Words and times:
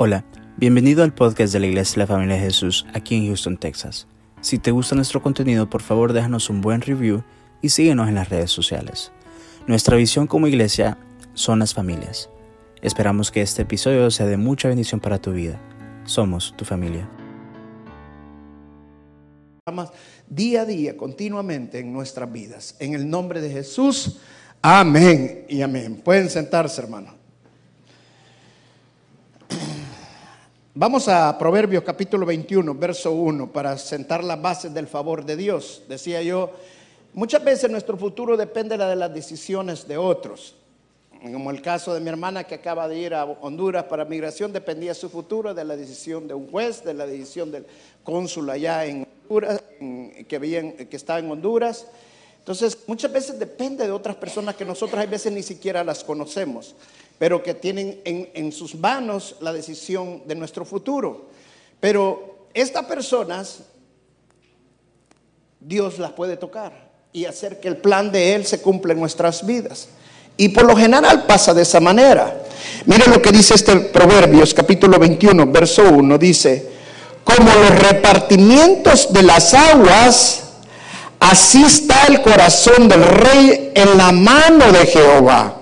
Hola, 0.00 0.24
bienvenido 0.56 1.02
al 1.02 1.12
podcast 1.12 1.52
de 1.52 1.58
la 1.58 1.66
Iglesia 1.66 1.94
de 1.94 1.98
la 1.98 2.06
Familia 2.06 2.36
de 2.36 2.42
Jesús 2.42 2.86
aquí 2.94 3.16
en 3.16 3.26
Houston, 3.26 3.56
Texas. 3.56 4.06
Si 4.40 4.60
te 4.60 4.70
gusta 4.70 4.94
nuestro 4.94 5.20
contenido, 5.20 5.68
por 5.68 5.82
favor 5.82 6.12
déjanos 6.12 6.50
un 6.50 6.60
buen 6.60 6.82
review 6.82 7.24
y 7.62 7.70
síguenos 7.70 8.08
en 8.08 8.14
las 8.14 8.28
redes 8.28 8.52
sociales. 8.52 9.10
Nuestra 9.66 9.96
visión 9.96 10.28
como 10.28 10.46
iglesia 10.46 10.98
son 11.34 11.58
las 11.58 11.74
familias. 11.74 12.30
Esperamos 12.80 13.32
que 13.32 13.42
este 13.42 13.62
episodio 13.62 14.08
sea 14.12 14.26
de 14.26 14.36
mucha 14.36 14.68
bendición 14.68 15.00
para 15.00 15.20
tu 15.20 15.32
vida. 15.32 15.60
Somos 16.04 16.54
tu 16.56 16.64
familia. 16.64 17.10
Día 20.28 20.60
a 20.60 20.64
día, 20.64 20.96
continuamente 20.96 21.80
en 21.80 21.92
nuestras 21.92 22.30
vidas. 22.30 22.76
En 22.78 22.94
el 22.94 23.10
nombre 23.10 23.40
de 23.40 23.50
Jesús, 23.50 24.20
amén 24.62 25.44
y 25.48 25.60
amén. 25.60 26.00
Pueden 26.04 26.30
sentarse, 26.30 26.80
hermano. 26.82 27.17
Vamos 30.80 31.08
a 31.08 31.36
Proverbios 31.36 31.82
capítulo 31.82 32.24
21, 32.24 32.72
verso 32.76 33.10
1, 33.10 33.50
para 33.50 33.76
sentar 33.76 34.22
las 34.22 34.40
bases 34.40 34.72
del 34.72 34.86
favor 34.86 35.24
de 35.24 35.34
Dios. 35.34 35.82
Decía 35.88 36.22
yo, 36.22 36.52
muchas 37.14 37.42
veces 37.42 37.68
nuestro 37.68 37.96
futuro 37.96 38.36
depende 38.36 38.78
de 38.78 38.94
las 38.94 39.12
decisiones 39.12 39.88
de 39.88 39.98
otros. 39.98 40.54
Como 41.20 41.50
el 41.50 41.62
caso 41.62 41.92
de 41.92 41.98
mi 41.98 42.10
hermana 42.10 42.44
que 42.44 42.54
acaba 42.54 42.86
de 42.86 42.96
ir 42.96 43.12
a 43.12 43.24
Honduras 43.24 43.86
para 43.86 44.04
migración, 44.04 44.52
dependía 44.52 44.94
su 44.94 45.10
futuro 45.10 45.52
de 45.52 45.64
la 45.64 45.76
decisión 45.76 46.28
de 46.28 46.34
un 46.34 46.48
juez, 46.48 46.84
de 46.84 46.94
la 46.94 47.08
decisión 47.08 47.50
del 47.50 47.66
cónsul 48.04 48.48
allá 48.48 48.84
en 48.84 49.04
Honduras, 49.28 49.60
que, 49.80 50.86
que 50.88 50.96
está 50.96 51.18
en 51.18 51.28
Honduras. 51.28 51.88
Entonces, 52.38 52.78
muchas 52.86 53.12
veces 53.12 53.36
depende 53.36 53.84
de 53.84 53.90
otras 53.90 54.14
personas 54.14 54.54
que 54.54 54.64
nosotros 54.64 55.02
a 55.02 55.06
veces 55.06 55.32
ni 55.32 55.42
siquiera 55.42 55.82
las 55.82 56.04
conocemos 56.04 56.76
pero 57.18 57.42
que 57.42 57.54
tienen 57.54 58.00
en, 58.04 58.52
sus 58.52 58.76
manos 58.76 59.36
la 59.40 59.52
decisión 59.52 60.22
de 60.26 60.36
nuestro 60.36 60.64
futuro. 60.64 61.26
Pero 61.80 62.46
estas 62.54 62.84
personas, 62.86 63.60
Dios 65.60 65.98
las 65.98 66.12
puede 66.12 66.36
tocar 66.36 66.90
y 67.12 67.24
hacer 67.24 67.58
que 67.58 67.68
el 67.68 67.78
plan 67.78 68.12
de 68.12 68.34
Él 68.34 68.46
se 68.46 68.62
cumpla 68.62 68.92
en 68.92 69.00
nuestras 69.00 69.44
vidas. 69.44 69.88
Y 70.36 70.50
por 70.50 70.64
lo 70.64 70.76
general 70.76 71.26
pasa 71.26 71.52
de 71.52 71.62
esa 71.62 71.80
manera. 71.80 72.44
Miren 72.86 73.10
lo 73.10 73.20
que 73.20 73.32
dice 73.32 73.54
este 73.54 73.74
Proverbios 73.76 74.54
capítulo 74.54 74.96
21, 74.98 75.46
verso 75.48 75.82
1, 75.82 76.18
dice, 76.18 76.70
como 77.24 77.52
los 77.52 77.78
repartimientos 77.80 79.12
de 79.12 79.24
las 79.24 79.52
aguas, 79.54 80.44
así 81.18 81.64
está 81.64 82.06
el 82.06 82.22
corazón 82.22 82.88
del 82.88 83.02
rey 83.02 83.72
en 83.74 83.98
la 83.98 84.12
mano 84.12 84.70
de 84.70 84.86
Jehová 84.86 85.57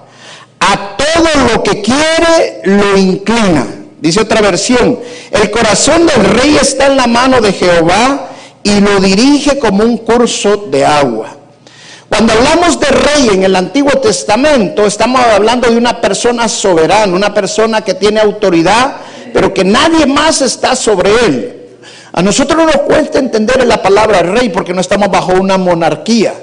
todo 1.17 1.55
lo 1.55 1.63
que 1.63 1.83
quiere 1.83 2.61
lo 2.65 2.97
inclina. 2.97 3.67
Dice 4.01 4.21
otra 4.21 4.41
versión, 4.41 4.99
el 5.31 5.51
corazón 5.51 6.07
del 6.07 6.25
rey 6.25 6.57
está 6.61 6.87
en 6.87 6.97
la 6.97 7.07
mano 7.07 7.41
de 7.41 7.53
Jehová 7.53 8.29
y 8.63 8.81
lo 8.81 9.01
dirige 9.01 9.59
como 9.59 9.85
un 9.85 9.99
curso 9.99 10.69
de 10.71 10.85
agua. 10.85 11.31
Cuando 12.09 12.35
hablamos 12.35 12.79
de 12.79 12.87
rey 12.87 13.29
en 13.33 13.43
el 13.43 13.57
Antiguo 13.57 13.93
Testamento, 13.93 14.87
estamos 14.87 15.21
hablando 15.21 15.69
de 15.69 15.77
una 15.77 16.01
persona 16.01 16.49
soberana, 16.49 17.13
una 17.13 17.35
persona 17.35 17.83
que 17.83 17.95
tiene 17.95 18.21
autoridad, 18.21 18.97
pero 19.33 19.53
que 19.53 19.65
nadie 19.65 20.07
más 20.07 20.41
está 20.41 20.77
sobre 20.77 21.11
él. 21.27 21.53
A 22.13 22.23
nosotros 22.23 22.57
no 22.57 22.67
nos 22.67 22.83
cuesta 22.83 23.19
entender 23.19 23.67
la 23.67 23.83
palabra 23.83 24.23
rey 24.23 24.51
porque 24.51 24.73
no 24.73 24.81
estamos 24.81 25.11
bajo 25.11 25.33
una 25.33 25.59
monarquía. 25.59 26.35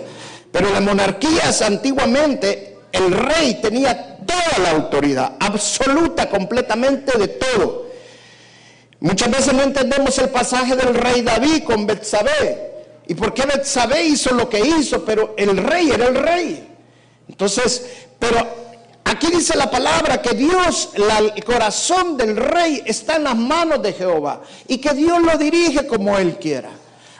Pero 0.52 0.70
las 0.70 0.82
monarquías 0.82 1.62
antiguamente 1.62 2.74
el 2.92 3.12
rey 3.12 3.60
tenía 3.62 4.13
toda 4.26 4.60
la 4.62 4.72
autoridad, 4.72 5.34
absoluta, 5.40 6.30
completamente 6.30 7.18
de 7.18 7.28
todo. 7.28 7.88
Muchas 9.00 9.32
veces 9.32 9.54
no 9.54 9.64
entendemos 9.64 10.18
el 10.20 10.30
pasaje 10.30 10.76
del 10.76 10.94
rey 10.94 11.22
David 11.22 11.64
con 11.64 11.86
Betsabé. 11.86 12.72
¿Y 13.08 13.16
por 13.16 13.34
qué 13.34 13.46
Betsabé 13.46 14.04
hizo 14.04 14.34
lo 14.34 14.48
que 14.48 14.60
hizo? 14.60 15.04
Pero 15.04 15.34
el 15.38 15.58
rey 15.58 15.92
era 15.92 16.08
el 16.08 16.16
rey. 16.16 16.70
Entonces, 17.28 17.86
pero 18.18 18.48
aquí 19.04 19.28
dice 19.28 19.58
la 19.58 19.70
palabra 19.70 20.22
que 20.22 20.34
Dios, 20.36 20.92
el 20.96 21.44
corazón 21.44 22.16
del 22.16 22.38
rey 22.38 22.82
está 22.86 23.18
en 23.18 23.26
las 23.26 23.36
manos 23.36 23.82
de 23.82 23.94
Jehová 23.94 24.42
y 24.68 24.78
que 24.78 24.94
Dios 24.94 25.22
lo 25.22 25.38
dirige 25.38 25.86
como 25.86 26.18
él 26.18 26.38
quiera. 26.38 26.70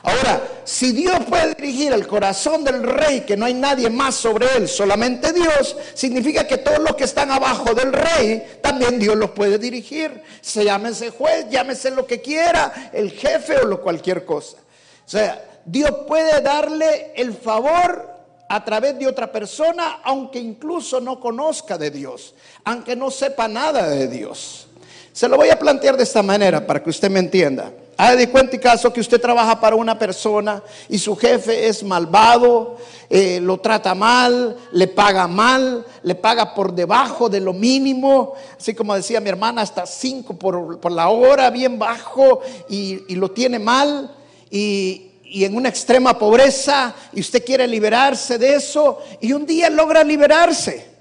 Ahora, 0.04 0.60
si 0.64 0.92
Dios 0.92 1.18
puede 1.30 1.54
dirigir 1.54 1.94
el 1.94 2.06
corazón 2.06 2.62
del 2.62 2.82
rey, 2.82 3.22
que 3.22 3.38
no 3.38 3.46
hay 3.46 3.54
nadie 3.54 3.88
más 3.88 4.14
sobre 4.14 4.46
él, 4.54 4.68
solamente 4.68 5.32
Dios, 5.32 5.74
significa 5.94 6.46
que 6.46 6.58
todos 6.58 6.78
los 6.80 6.94
que 6.94 7.04
están 7.04 7.30
abajo 7.30 7.72
del 7.72 7.90
rey, 7.90 8.58
también 8.62 8.98
Dios 8.98 9.16
los 9.16 9.30
puede 9.30 9.58
dirigir. 9.58 10.22
Se 10.42 10.62
llámese 10.62 11.08
juez, 11.08 11.46
llámese 11.48 11.90
lo 11.90 12.06
que 12.06 12.20
quiera, 12.20 12.90
el 12.92 13.12
jefe 13.12 13.56
o 13.56 13.64
lo 13.64 13.80
cualquier 13.80 14.26
cosa. 14.26 14.58
O 15.06 15.08
sea, 15.08 15.42
Dios 15.64 15.90
puede 16.06 16.42
darle 16.42 17.12
el 17.16 17.32
favor 17.32 18.10
a 18.46 18.62
través 18.62 18.98
de 18.98 19.06
otra 19.06 19.32
persona, 19.32 20.00
aunque 20.04 20.38
incluso 20.38 21.00
no 21.00 21.18
conozca 21.18 21.78
de 21.78 21.90
Dios, 21.90 22.34
aunque 22.64 22.94
no 22.94 23.10
sepa 23.10 23.48
nada 23.48 23.88
de 23.88 24.06
Dios. 24.08 24.66
Se 25.14 25.28
lo 25.28 25.38
voy 25.38 25.48
a 25.48 25.58
plantear 25.58 25.96
de 25.96 26.02
esta 26.02 26.22
manera 26.22 26.66
para 26.66 26.82
que 26.82 26.90
usted 26.90 27.10
me 27.10 27.20
entienda. 27.20 27.72
Haga 27.96 28.16
de 28.16 28.28
cuenta 28.28 28.56
y 28.56 28.58
caso 28.58 28.92
que 28.92 29.00
usted 29.00 29.20
trabaja 29.20 29.60
para 29.60 29.76
una 29.76 29.96
persona 29.96 30.62
y 30.88 30.98
su 30.98 31.14
jefe 31.14 31.68
es 31.68 31.84
malvado, 31.84 32.76
eh, 33.08 33.38
lo 33.40 33.58
trata 33.58 33.94
mal, 33.94 34.56
le 34.72 34.88
paga 34.88 35.28
mal, 35.28 35.86
le 36.02 36.16
paga 36.16 36.54
por 36.54 36.74
debajo 36.74 37.28
de 37.28 37.40
lo 37.40 37.52
mínimo, 37.52 38.34
así 38.58 38.74
como 38.74 38.96
decía 38.96 39.20
mi 39.20 39.28
hermana, 39.28 39.62
hasta 39.62 39.86
cinco 39.86 40.36
por, 40.36 40.90
la 40.90 41.08
hora, 41.08 41.50
bien 41.50 41.78
bajo, 41.78 42.40
y, 42.68 43.14
lo 43.14 43.30
tiene 43.30 43.60
mal, 43.60 44.12
y, 44.50 45.12
y 45.22 45.44
en 45.44 45.54
una 45.54 45.68
extrema 45.68 46.18
pobreza, 46.18 46.94
y 47.12 47.20
usted 47.20 47.44
quiere 47.44 47.68
liberarse 47.68 48.38
de 48.38 48.56
eso, 48.56 48.98
y 49.20 49.32
un 49.32 49.46
día 49.46 49.70
logra 49.70 50.02
liberarse. 50.02 50.94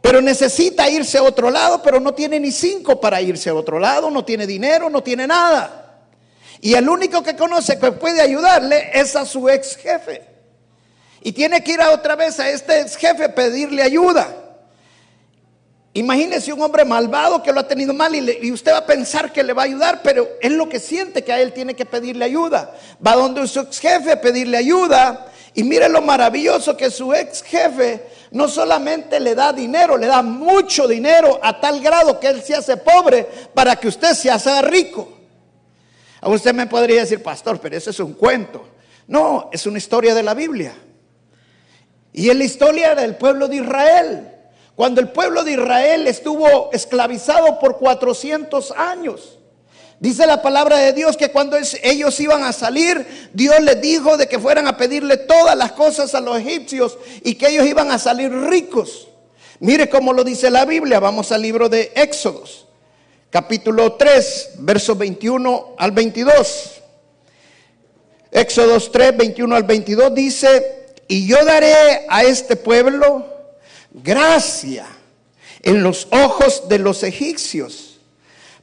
Pero 0.00 0.20
necesita 0.20 0.90
irse 0.90 1.18
a 1.18 1.22
otro 1.22 1.48
lado, 1.48 1.80
pero 1.80 2.00
no 2.00 2.12
tiene 2.12 2.40
ni 2.40 2.50
cinco 2.50 3.00
para 3.00 3.22
irse 3.22 3.50
a 3.50 3.54
otro 3.54 3.78
lado, 3.78 4.10
no 4.10 4.24
tiene 4.24 4.48
dinero, 4.48 4.90
no 4.90 5.00
tiene 5.00 5.28
nada. 5.28 5.81
Y 6.64 6.74
el 6.74 6.88
único 6.88 7.24
que 7.24 7.34
conoce 7.34 7.76
que 7.76 7.90
puede 7.90 8.20
ayudarle 8.20 8.92
es 8.94 9.16
a 9.16 9.26
su 9.26 9.48
ex 9.48 9.76
jefe. 9.76 10.22
Y 11.20 11.32
tiene 11.32 11.62
que 11.64 11.72
ir 11.72 11.80
a 11.80 11.90
otra 11.90 12.14
vez 12.14 12.38
a 12.38 12.48
este 12.48 12.80
ex 12.80 12.96
jefe 12.96 13.24
a 13.24 13.34
pedirle 13.34 13.82
ayuda. 13.82 14.28
Imagínese 15.92 16.52
un 16.52 16.62
hombre 16.62 16.84
malvado 16.84 17.42
que 17.42 17.52
lo 17.52 17.58
ha 17.58 17.66
tenido 17.66 17.92
mal 17.92 18.14
y, 18.14 18.52
usted 18.52 18.72
va 18.72 18.78
a 18.78 18.86
pensar 18.86 19.32
que 19.32 19.42
le 19.42 19.52
va 19.52 19.62
a 19.62 19.64
ayudar, 19.64 20.02
pero 20.04 20.28
es 20.40 20.52
lo 20.52 20.68
que 20.68 20.78
siente 20.78 21.24
que 21.24 21.32
a 21.32 21.40
él 21.40 21.52
tiene 21.52 21.74
que 21.74 21.84
pedirle 21.84 22.24
ayuda. 22.26 22.72
Va 23.04 23.16
donde 23.16 23.44
su 23.48 23.58
ex 23.58 23.80
jefe 23.80 24.12
a 24.12 24.20
pedirle 24.20 24.56
ayuda 24.56 25.26
y 25.54 25.64
mire 25.64 25.88
lo 25.88 26.00
maravilloso 26.00 26.76
que 26.76 26.92
su 26.92 27.12
ex 27.12 27.42
jefe 27.42 28.06
no 28.30 28.46
solamente 28.46 29.18
le 29.18 29.34
da 29.34 29.52
dinero, 29.52 29.96
le 29.96 30.06
da 30.06 30.22
mucho 30.22 30.86
dinero 30.86 31.40
a 31.42 31.60
tal 31.60 31.80
grado 31.80 32.20
que 32.20 32.28
él 32.28 32.40
se 32.40 32.54
hace 32.54 32.76
pobre 32.76 33.28
para 33.52 33.74
que 33.74 33.88
usted 33.88 34.14
se 34.14 34.30
haga 34.30 34.62
rico. 34.62 35.11
A 36.22 36.30
usted 36.30 36.54
me 36.54 36.68
podría 36.68 37.00
decir, 37.00 37.20
pastor, 37.20 37.60
pero 37.60 37.76
eso 37.76 37.90
es 37.90 37.98
un 37.98 38.14
cuento. 38.14 38.64
No, 39.08 39.50
es 39.52 39.66
una 39.66 39.78
historia 39.78 40.14
de 40.14 40.22
la 40.22 40.34
Biblia. 40.34 40.72
Y 42.12 42.30
es 42.30 42.36
la 42.36 42.44
historia 42.44 42.94
del 42.94 43.16
pueblo 43.16 43.48
de 43.48 43.56
Israel. 43.56 44.28
Cuando 44.76 45.00
el 45.00 45.08
pueblo 45.08 45.42
de 45.42 45.52
Israel 45.52 46.06
estuvo 46.06 46.70
esclavizado 46.72 47.58
por 47.58 47.76
400 47.76 48.70
años. 48.70 49.40
Dice 49.98 50.24
la 50.24 50.42
palabra 50.42 50.78
de 50.78 50.92
Dios 50.92 51.16
que 51.16 51.32
cuando 51.32 51.56
ellos 51.82 52.20
iban 52.20 52.44
a 52.44 52.52
salir, 52.52 53.30
Dios 53.32 53.60
les 53.60 53.80
dijo 53.80 54.16
de 54.16 54.28
que 54.28 54.38
fueran 54.38 54.68
a 54.68 54.76
pedirle 54.76 55.16
todas 55.16 55.56
las 55.56 55.72
cosas 55.72 56.14
a 56.14 56.20
los 56.20 56.38
egipcios 56.38 56.98
y 57.24 57.34
que 57.34 57.48
ellos 57.48 57.66
iban 57.66 57.90
a 57.90 57.98
salir 57.98 58.32
ricos. 58.32 59.08
Mire 59.58 59.88
cómo 59.88 60.12
lo 60.12 60.22
dice 60.22 60.50
la 60.50 60.66
Biblia. 60.66 61.00
Vamos 61.00 61.32
al 61.32 61.42
libro 61.42 61.68
de 61.68 61.90
Éxodos 61.96 62.68
capítulo 63.32 63.94
3, 63.94 64.50
versos 64.58 64.98
21 64.98 65.74
al 65.78 65.90
22. 65.90 66.82
Éxodos 68.30 68.92
3, 68.92 69.16
21 69.16 69.56
al 69.56 69.62
22 69.62 70.14
dice, 70.14 70.94
y 71.08 71.26
yo 71.26 71.42
daré 71.42 72.04
a 72.10 72.24
este 72.24 72.56
pueblo 72.56 73.26
gracia 73.90 74.86
en 75.62 75.82
los 75.82 76.08
ojos 76.10 76.68
de 76.68 76.78
los 76.78 77.02
egipcios, 77.04 78.00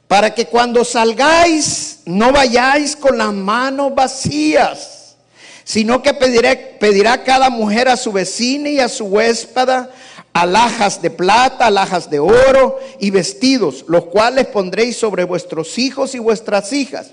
para 0.06 0.34
que 0.34 0.46
cuando 0.46 0.84
salgáis 0.84 2.02
no 2.04 2.30
vayáis 2.30 2.94
con 2.94 3.18
las 3.18 3.32
manos 3.32 3.92
vacías, 3.92 5.16
sino 5.64 6.00
que 6.00 6.14
pediré, 6.14 6.76
pedirá 6.78 7.24
cada 7.24 7.50
mujer 7.50 7.88
a 7.88 7.96
su 7.96 8.12
vecina 8.12 8.68
y 8.68 8.78
a 8.78 8.88
su 8.88 9.06
huéspada 9.06 9.90
alhajas 10.32 11.02
de 11.02 11.10
plata, 11.10 11.66
alhajas 11.66 12.08
de 12.08 12.20
oro 12.20 12.78
y 12.98 13.10
vestidos, 13.10 13.84
los 13.88 14.06
cuales 14.06 14.46
pondréis 14.46 14.96
sobre 14.96 15.24
vuestros 15.24 15.78
hijos 15.78 16.14
y 16.14 16.18
vuestras 16.18 16.72
hijas, 16.72 17.10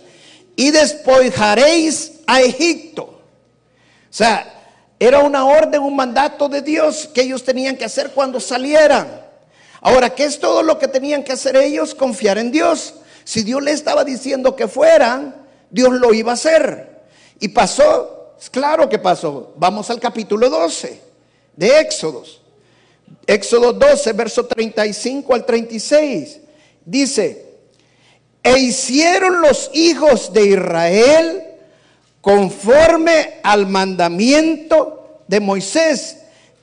y 0.56 0.72
despojaréis 0.72 2.14
a 2.28 2.42
Egipto. 2.42 3.04
O 3.04 4.14
sea, 4.18 4.54
era 5.00 5.20
una 5.20 5.46
orden, 5.46 5.82
un 5.82 5.96
mandato 5.96 6.50
de 6.50 6.62
Dios 6.62 7.10
que 7.14 7.22
ellos 7.22 7.44
tenían 7.44 7.78
que 7.78 7.86
hacer 7.86 8.12
cuando 8.12 8.40
salieran. 8.40 9.22
Ahora, 9.82 10.10
¿qué 10.10 10.26
es 10.26 10.40
todo 10.40 10.64
lo 10.64 10.80
que 10.80 10.88
tenían 10.88 11.24
que 11.24 11.34
hacer 11.34 11.56
ellos? 11.56 11.94
Confiar 11.94 12.38
en 12.38 12.52
Dios. 12.52 12.96
Si 13.24 13.44
Dios 13.44 13.62
les 13.62 13.76
estaba 13.76 14.04
diciendo 14.04 14.56
que 14.56 14.68
fueran, 14.68 15.36
Dios 15.70 15.94
lo 15.94 16.14
iba 16.14 16.32
a 16.32 16.36
hacer. 16.36 17.06
Y 17.40 17.50
pasó, 17.50 18.36
claro 18.52 18.90
que 18.90 18.98
pasó. 18.98 19.54
Vamos 19.58 19.90
al 19.92 20.00
capítulo 20.00 20.50
12 20.50 21.02
de 21.56 21.80
Éxodos. 21.80 22.42
Éxodo 23.26 23.74
12, 23.74 24.14
verso 24.14 24.46
35 24.46 25.34
al 25.34 25.46
36. 25.46 26.40
Dice, 26.86 27.46
e 28.42 28.60
hicieron 28.60 29.42
los 29.42 29.70
hijos 29.74 30.32
de 30.32 30.48
Israel 30.48 31.44
conforme 32.22 33.40
al 33.44 33.68
mandamiento 33.68 35.22
de 35.28 35.40
Moisés, 35.42 36.18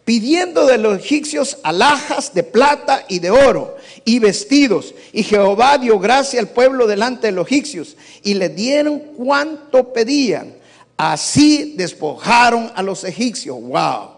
pidiendo 0.04 0.66
de 0.66 0.78
los 0.78 0.98
egipcios 0.98 1.58
alhajas 1.62 2.32
de 2.32 2.42
plata 2.42 3.04
y 3.08 3.18
de 3.18 3.30
oro 3.30 3.76
y 4.04 4.18
vestidos. 4.18 4.94
Y 5.12 5.22
Jehová 5.22 5.78
dio 5.78 5.98
gracia 5.98 6.40
al 6.40 6.48
pueblo 6.48 6.86
delante 6.86 7.26
de 7.26 7.32
los 7.32 7.46
egipcios 7.46 7.96
y 8.22 8.34
le 8.34 8.48
dieron 8.48 8.98
cuanto 8.98 9.92
pedían. 9.92 10.54
Así 10.96 11.74
despojaron 11.76 12.72
a 12.74 12.82
los 12.82 13.04
egipcios. 13.04 13.60
Wow. 13.60 14.13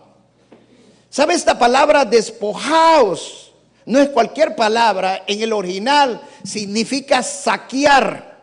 ¿Sabe 1.17 1.33
esta 1.33 1.59
palabra 1.59 2.05
despojaos? 2.05 3.51
No 3.87 3.99
es 3.99 4.11
cualquier 4.11 4.55
palabra. 4.55 5.23
En 5.27 5.41
el 5.41 5.55
original 5.55 6.21
significa 6.45 7.23
saquear. 7.23 8.39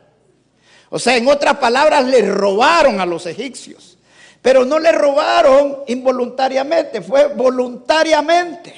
O 0.90 0.98
sea, 0.98 1.16
en 1.16 1.28
otras 1.28 1.58
palabras, 1.58 2.04
le 2.06 2.24
robaron 2.24 3.00
a 3.00 3.06
los 3.06 3.28
egipcios. 3.28 4.00
Pero 4.42 4.66
no 4.66 4.80
le 4.80 4.92
robaron 4.92 5.84
involuntariamente, 5.86 7.04
fue 7.04 7.28
voluntariamente. 7.28 8.74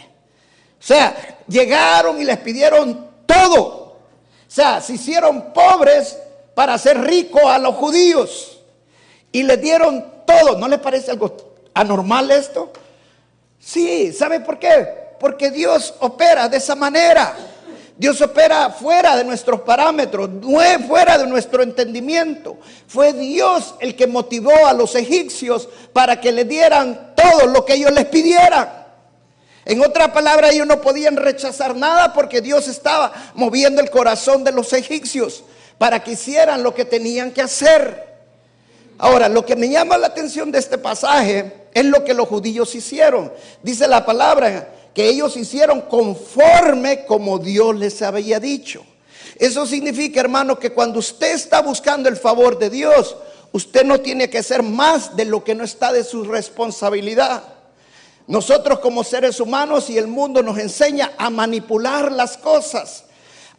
O 0.78 0.84
sea, 0.84 1.38
llegaron 1.48 2.20
y 2.22 2.26
les 2.26 2.40
pidieron 2.40 3.12
todo. 3.26 3.64
O 3.64 3.98
sea, 4.46 4.82
se 4.82 4.96
hicieron 4.96 5.54
pobres 5.54 6.20
para 6.54 6.74
hacer 6.74 7.00
ricos 7.00 7.46
a 7.46 7.58
los 7.60 7.76
judíos. 7.76 8.60
Y 9.32 9.44
les 9.44 9.62
dieron 9.62 10.06
todo. 10.28 10.58
¿No 10.58 10.68
les 10.68 10.80
parece 10.80 11.12
algo 11.12 11.38
anormal 11.74 12.30
esto? 12.32 12.74
Sí, 13.66 14.14
¿sabe 14.14 14.42
por 14.42 14.60
qué? 14.60 14.88
Porque 15.20 15.50
Dios 15.50 15.96
opera 16.00 16.48
de 16.48 16.58
esa 16.58 16.76
manera. 16.76 17.36
Dios 17.98 18.22
opera 18.22 18.70
fuera 18.70 19.18
de 19.18 19.24
nuestros 19.24 19.62
parámetros, 19.62 20.30
fuera 20.88 21.18
de 21.18 21.26
nuestro 21.26 21.64
entendimiento. 21.64 22.60
Fue 22.86 23.12
Dios 23.12 23.74
el 23.80 23.96
que 23.96 24.06
motivó 24.06 24.68
a 24.68 24.74
los 24.74 24.94
egipcios 24.94 25.68
para 25.94 26.22
que 26.22 26.32
le 26.32 26.46
dieran 26.46 27.16
todo 27.16 27.48
lo 27.48 27.66
que 27.66 27.74
ellos 27.74 27.92
les 27.92 28.06
pidieran. 28.06 28.70
En 29.66 29.82
otra 29.84 30.14
palabra, 30.14 30.52
ellos 30.52 30.68
no 30.68 30.80
podían 30.80 31.16
rechazar 31.16 31.76
nada 31.76 32.14
porque 32.14 32.42
Dios 32.42 32.68
estaba 32.68 33.14
moviendo 33.34 33.82
el 33.82 33.90
corazón 33.90 34.44
de 34.44 34.52
los 34.52 34.74
egipcios 34.74 35.44
para 35.80 36.04
que 36.04 36.12
hicieran 36.12 36.62
lo 36.62 36.76
que 36.76 36.86
tenían 36.86 37.32
que 37.32 37.42
hacer. 37.42 38.14
Ahora, 39.00 39.28
lo 39.28 39.44
que 39.44 39.56
me 39.56 39.70
llama 39.70 39.98
la 39.98 40.08
atención 40.08 40.52
de 40.52 40.60
este 40.60 40.78
pasaje 40.78 41.65
es 41.76 41.86
lo 41.86 42.06
que 42.06 42.14
los 42.14 42.30
judíos 42.30 42.74
hicieron. 42.74 43.32
Dice 43.62 43.88
la 43.88 44.06
palabra 44.06 44.70
que 44.94 45.10
ellos 45.10 45.36
hicieron 45.36 45.82
conforme 45.82 47.06
como 47.06 47.38
Dios 47.38 47.76
les 47.76 48.02
había 48.02 48.40
dicho. 48.40 48.84
Eso 49.36 49.66
significa, 49.66 50.22
hermano, 50.22 50.58
que 50.58 50.72
cuando 50.72 51.00
usted 51.00 51.34
está 51.34 51.62
buscando 51.62 52.08
el 52.08 52.16
favor 52.16 52.58
de 52.58 52.70
Dios, 52.70 53.18
usted 53.52 53.84
no 53.84 54.00
tiene 54.00 54.30
que 54.30 54.38
hacer 54.38 54.64
más 54.64 55.18
de 55.18 55.26
lo 55.26 55.44
que 55.44 55.54
no 55.54 55.66
está 55.66 55.92
de 55.92 56.06
su 56.06 56.24
responsabilidad. 56.24 57.44
Nosotros 58.26 58.80
como 58.80 59.04
seres 59.04 59.42
humanos 59.42 59.90
y 59.90 59.98
el 59.98 60.08
mundo 60.08 60.42
nos 60.42 60.58
enseña 60.58 61.12
a 61.18 61.30
manipular 61.30 62.10
las 62.10 62.38
cosas, 62.38 63.04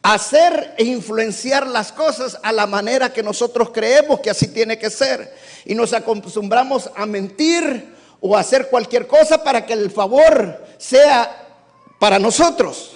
a 0.01 0.15
hacer 0.15 0.75
e 0.79 0.85
influenciar 0.85 1.67
las 1.67 1.93
cosas 1.93 2.39
a 2.43 2.51
la 2.51 2.67
manera 2.67 3.13
que 3.13 3.23
nosotros 3.23 3.73
creemos 3.75 4.21
que 4.21 4.31
así 4.31 4.49
tiene 4.49 4.79
que 4.79 4.89
ser. 4.89 5.35
Y 5.67 5.75
nos 5.75 5.93
acostumbramos 5.93 6.91
a 6.97 7.05
mentir, 7.05 7.96
o 8.21 8.37
hacer 8.37 8.69
cualquier 8.69 9.07
cosa 9.07 9.43
para 9.43 9.65
que 9.65 9.73
el 9.73 9.91
favor 9.91 10.65
sea 10.79 11.47
para 11.99 12.19
nosotros. 12.19 12.93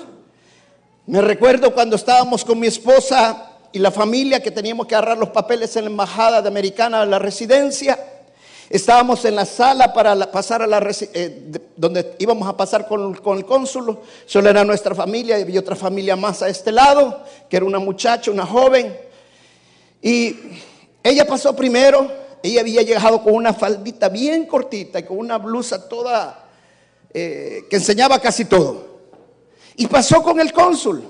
Me 1.06 1.20
recuerdo 1.20 1.74
cuando 1.74 1.96
estábamos 1.96 2.44
con 2.44 2.58
mi 2.58 2.66
esposa 2.66 3.50
y 3.72 3.78
la 3.78 3.90
familia 3.90 4.42
que 4.42 4.50
teníamos 4.50 4.86
que 4.86 4.94
agarrar 4.94 5.18
los 5.18 5.30
papeles 5.30 5.74
en 5.76 5.84
la 5.84 5.90
embajada 5.90 6.42
de 6.42 6.48
americana 6.48 7.02
a 7.02 7.06
la 7.06 7.18
residencia. 7.18 7.98
Estábamos 8.68 9.24
en 9.24 9.34
la 9.34 9.44
sala 9.44 9.92
para 9.92 10.14
pasar 10.30 10.62
a 10.62 10.66
la 10.66 10.80
eh, 11.12 11.50
donde 11.76 12.14
íbamos 12.20 12.48
a 12.48 12.56
pasar 12.56 12.86
con, 12.86 13.16
el 13.36 13.44
cónsul. 13.44 13.98
Solo 14.26 14.48
era 14.48 14.64
nuestra 14.64 14.94
familia 14.94 15.40
y 15.40 15.58
otra 15.58 15.74
familia 15.74 16.14
más 16.14 16.42
a 16.42 16.48
este 16.48 16.70
lado, 16.70 17.24
que 17.48 17.56
era 17.56 17.66
una 17.66 17.80
muchacha, 17.80 18.30
una 18.30 18.46
joven. 18.46 18.96
Y 20.00 20.36
ella 21.02 21.26
pasó 21.26 21.56
primero 21.56 22.19
ella 22.42 22.60
había 22.60 22.82
llegado 22.82 23.22
con 23.22 23.34
una 23.34 23.52
faldita 23.52 24.08
bien 24.08 24.46
cortita 24.46 24.98
y 24.98 25.04
con 25.04 25.18
una 25.18 25.38
blusa 25.38 25.88
toda 25.88 26.48
eh, 27.12 27.64
que 27.68 27.76
enseñaba 27.76 28.18
casi 28.18 28.44
todo. 28.44 29.00
Y 29.76 29.86
pasó 29.86 30.22
con 30.22 30.40
el 30.40 30.52
cónsul. 30.52 31.02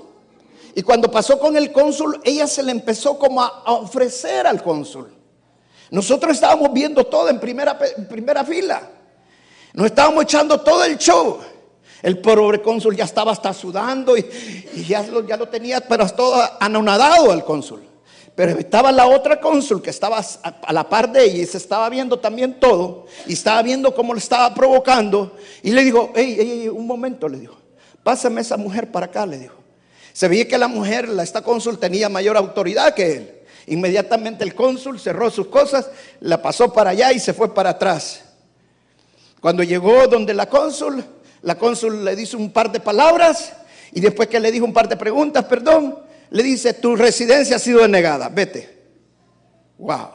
Y 0.73 0.81
cuando 0.81 1.11
pasó 1.11 1.37
con 1.37 1.55
el 1.57 1.71
cónsul, 1.71 2.19
ella 2.23 2.47
se 2.47 2.63
le 2.63 2.71
empezó 2.71 3.17
como 3.17 3.41
a, 3.41 3.63
ofrecer 3.73 4.47
al 4.47 4.63
cónsul. 4.63 5.13
Nosotros 5.89 6.33
estábamos 6.33 6.71
viendo 6.71 7.03
todo 7.05 7.29
en 7.29 7.39
primera, 7.39 7.77
primera 8.09 8.43
fila. 8.45 8.89
Nos 9.73 9.87
estábamos 9.87 10.23
echando 10.23 10.61
todo 10.61 10.83
el 10.85 10.97
show. 10.97 11.39
El 12.01 12.19
pobre 12.19 12.61
cónsul 12.61 12.95
ya 12.95 13.03
estaba 13.03 13.31
hasta 13.31 13.53
sudando 13.53 14.17
y, 14.17 14.25
ya, 14.87 15.03
lo, 15.03 15.25
ya 15.25 15.37
lo 15.37 15.47
tenía, 15.49 15.81
pero 15.81 16.07
todo 16.09 16.41
anonadado 16.59 17.31
al 17.31 17.43
cónsul. 17.45 17.90
Pero 18.35 18.57
estaba 18.57 18.91
la 18.91 19.07
otra 19.07 19.39
cónsul 19.39 19.81
que 19.81 19.89
estaba 19.89 20.19
a 20.19 20.73
la 20.73 20.87
par 20.87 21.11
de 21.11 21.25
ella 21.25 21.43
y 21.43 21.45
se 21.45 21.57
estaba 21.57 21.89
viendo 21.89 22.17
también 22.19 22.59
todo 22.59 23.05
y 23.27 23.33
estaba 23.33 23.61
viendo 23.61 23.93
cómo 23.93 24.13
le 24.13 24.19
estaba 24.19 24.53
provocando. 24.53 25.35
Y 25.61 25.71
le 25.71 25.83
dijo, 25.83 26.11
hey, 26.15 26.69
un 26.73 26.87
momento, 26.87 27.27
le 27.27 27.39
dijo, 27.39 27.57
pásame 28.03 28.41
esa 28.41 28.57
mujer 28.57 28.89
para 28.91 29.07
acá, 29.07 29.25
le 29.25 29.37
dijo. 29.37 29.55
Se 30.13 30.27
veía 30.27 30.47
que 30.47 30.57
la 30.57 30.67
mujer, 30.67 31.09
esta 31.21 31.41
cónsul, 31.41 31.77
tenía 31.77 32.09
mayor 32.09 32.37
autoridad 32.37 32.93
que 32.93 33.15
él. 33.15 33.37
Inmediatamente 33.67 34.43
el 34.43 34.55
cónsul 34.55 34.99
cerró 34.99 35.29
sus 35.29 35.47
cosas, 35.47 35.89
la 36.19 36.41
pasó 36.41 36.73
para 36.73 36.91
allá 36.91 37.11
y 37.11 37.19
se 37.19 37.33
fue 37.33 37.53
para 37.53 37.71
atrás. 37.71 38.23
Cuando 39.39 39.63
llegó 39.63 40.07
donde 40.07 40.33
la 40.33 40.47
cónsul, 40.47 41.03
la 41.41 41.57
cónsul 41.57 42.05
le 42.05 42.15
dice 42.15 42.37
un 42.37 42.51
par 42.51 42.71
de 42.71 42.79
palabras 42.79 43.53
y 43.91 43.99
después 43.99 44.27
que 44.29 44.39
le 44.39 44.51
dijo 44.51 44.65
un 44.65 44.73
par 44.73 44.87
de 44.87 44.97
preguntas, 44.97 45.45
perdón, 45.45 45.99
le 46.31 46.43
dice, 46.43 46.73
tu 46.73 46.95
residencia 46.95 47.57
ha 47.57 47.59
sido 47.59 47.81
denegada, 47.81 48.29
vete. 48.29 48.79
Wow. 49.77 50.07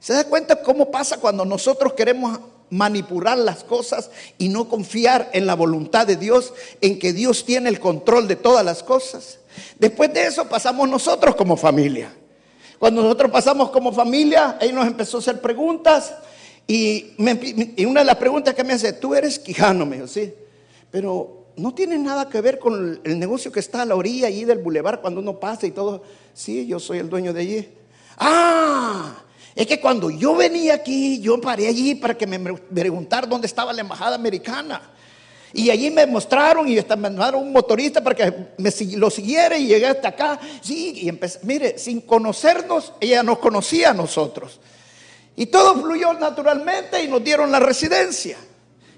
¿Se 0.00 0.12
da 0.12 0.24
cuenta 0.24 0.60
cómo 0.60 0.90
pasa 0.90 1.18
cuando 1.18 1.44
nosotros 1.44 1.92
queremos 1.92 2.40
manipular 2.70 3.38
las 3.38 3.62
cosas 3.62 4.10
y 4.38 4.48
no 4.48 4.68
confiar 4.68 5.30
en 5.32 5.46
la 5.46 5.54
voluntad 5.54 6.04
de 6.04 6.16
Dios, 6.16 6.52
en 6.80 6.98
que 6.98 7.12
Dios 7.12 7.44
tiene 7.44 7.68
el 7.68 7.78
control 7.78 8.26
de 8.26 8.34
todas 8.34 8.64
las 8.64 8.82
cosas? 8.82 9.38
Después 9.78 10.12
de 10.12 10.26
eso 10.26 10.48
pasamos 10.48 10.88
nosotros 10.88 11.36
como 11.36 11.56
familia. 11.56 12.12
Cuando 12.80 13.00
nosotros 13.00 13.30
pasamos 13.30 13.70
como 13.70 13.92
familia, 13.92 14.58
él 14.60 14.74
nos 14.74 14.88
empezó 14.88 15.18
a 15.18 15.20
hacer 15.20 15.40
preguntas 15.40 16.12
y, 16.66 17.12
y 17.76 17.84
una 17.84 18.00
de 18.00 18.06
las 18.06 18.16
preguntas 18.16 18.52
que 18.54 18.64
me 18.64 18.72
hace, 18.72 18.94
tú 18.94 19.14
eres 19.14 19.38
quijano, 19.38 19.86
me 19.86 19.96
dijo, 19.96 20.08
sí, 20.08 20.34
pero 20.90 21.41
no 21.56 21.74
tiene 21.74 21.98
nada 21.98 22.28
que 22.28 22.40
ver 22.40 22.58
con 22.58 23.00
el 23.04 23.18
negocio 23.18 23.52
que 23.52 23.60
está 23.60 23.82
a 23.82 23.86
la 23.86 23.94
orilla 23.94 24.28
del 24.30 24.58
bulevar 24.58 25.00
cuando 25.00 25.20
uno 25.20 25.38
pasa 25.38 25.66
y 25.66 25.70
todo. 25.70 26.02
Sí, 26.34 26.66
yo 26.66 26.80
soy 26.80 26.98
el 26.98 27.08
dueño 27.08 27.32
de 27.32 27.40
allí. 27.40 27.68
Ah, 28.18 29.14
es 29.54 29.66
que 29.66 29.80
cuando 29.80 30.10
yo 30.10 30.34
venía 30.34 30.74
aquí, 30.74 31.20
yo 31.20 31.40
paré 31.40 31.68
allí 31.68 31.94
para 31.94 32.16
que 32.16 32.26
me 32.26 32.38
preguntaran 32.54 33.28
dónde 33.28 33.46
estaba 33.46 33.72
la 33.72 33.82
embajada 33.82 34.14
americana. 34.14 34.80
Y 35.54 35.68
allí 35.68 35.90
me 35.90 36.06
mostraron 36.06 36.66
y 36.66 36.76
me 36.76 36.96
mandaron 36.96 37.42
un 37.42 37.52
motorista 37.52 38.02
para 38.02 38.16
que 38.16 38.34
me 38.56 38.72
lo 38.96 39.10
siguiera 39.10 39.58
y 39.58 39.66
llegué 39.66 39.86
hasta 39.86 40.08
acá. 40.08 40.40
Sí, 40.62 41.00
y 41.02 41.08
empecé, 41.08 41.40
mire, 41.42 41.78
sin 41.78 42.00
conocernos, 42.00 42.94
ella 43.00 43.22
nos 43.22 43.38
conocía 43.38 43.90
a 43.90 43.94
nosotros. 43.94 44.60
Y 45.36 45.46
todo 45.46 45.74
fluyó 45.82 46.14
naturalmente 46.14 47.02
y 47.02 47.08
nos 47.08 47.22
dieron 47.22 47.50
la 47.50 47.60
residencia. 47.60 48.38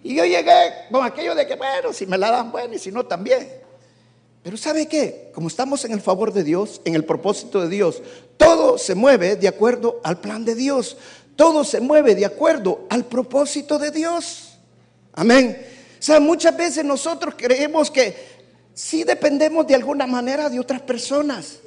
Y 0.05 0.15
yo 0.15 0.25
llegué 0.27 0.87
con 0.93 1.03
aquello 1.03 1.35
de 1.35 1.47
que, 1.47 1.57
bueno, 1.57 1.91
si 1.95 2.07
me 2.07 2.19
la 2.19 2.31
dan, 2.31 2.53
bueno, 2.53 2.75
y 2.75 2.79
si 2.79 2.93
no, 2.93 3.07
también. 3.07 3.49
Pero 4.43 4.59
¿sabe 4.59 4.87
qué? 4.87 5.31
Como 5.35 5.49
estamos 5.49 5.83
en 5.87 5.93
el 5.93 6.03
favor 6.03 6.31
de 6.31 6.45
Dios, 6.45 6.83
en 6.85 6.95
el 6.95 7.07
propósito 7.07 7.63
de 7.63 7.71
Dios, 7.71 8.03
todo 8.37 8.77
se 8.77 8.95
mueve 8.95 9.37
de 9.37 9.49
acuerdo 9.49 10.03
al 10.05 10.21
plan 10.21 10.45
de 10.45 10.55
Dios. 10.55 10.99
Todo 11.37 11.65
se 11.65 11.81
mueve 11.81 12.15
de 12.15 12.27
acuerdo 12.27 12.87
al 12.91 13.07
propósito 13.07 13.79
de 13.79 13.91
Dios. 13.91 14.59
Amén. 15.15 15.67
O 15.99 16.03
sea, 16.03 16.21
muchas 16.21 16.55
veces 16.55 16.85
nosotros 16.85 17.35
creemos 17.39 17.91
que 17.91 18.15
sí 18.75 19.05
dependemos 19.05 19.67
de 19.67 19.75
alguna 19.75 20.07
manera 20.07 20.51
de 20.51 20.61
otras 20.61 20.83
personas, 20.83 21.61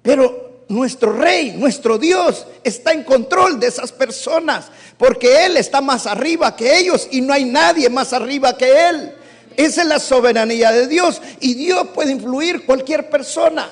pero 0.00 0.43
nuestro 0.68 1.12
rey, 1.12 1.52
nuestro 1.52 1.98
Dios, 1.98 2.46
está 2.62 2.92
en 2.92 3.04
control 3.04 3.60
de 3.60 3.66
esas 3.66 3.92
personas, 3.92 4.66
porque 4.96 5.46
Él 5.46 5.56
está 5.56 5.80
más 5.80 6.06
arriba 6.06 6.56
que 6.56 6.78
ellos 6.78 7.08
y 7.10 7.20
no 7.20 7.32
hay 7.32 7.44
nadie 7.44 7.88
más 7.90 8.12
arriba 8.12 8.56
que 8.56 8.88
Él. 8.88 9.14
Esa 9.56 9.82
es 9.82 9.88
la 9.88 10.00
soberanía 10.00 10.72
de 10.72 10.88
Dios 10.88 11.20
y 11.40 11.54
Dios 11.54 11.88
puede 11.94 12.12
influir 12.12 12.66
cualquier 12.66 13.08
persona. 13.08 13.68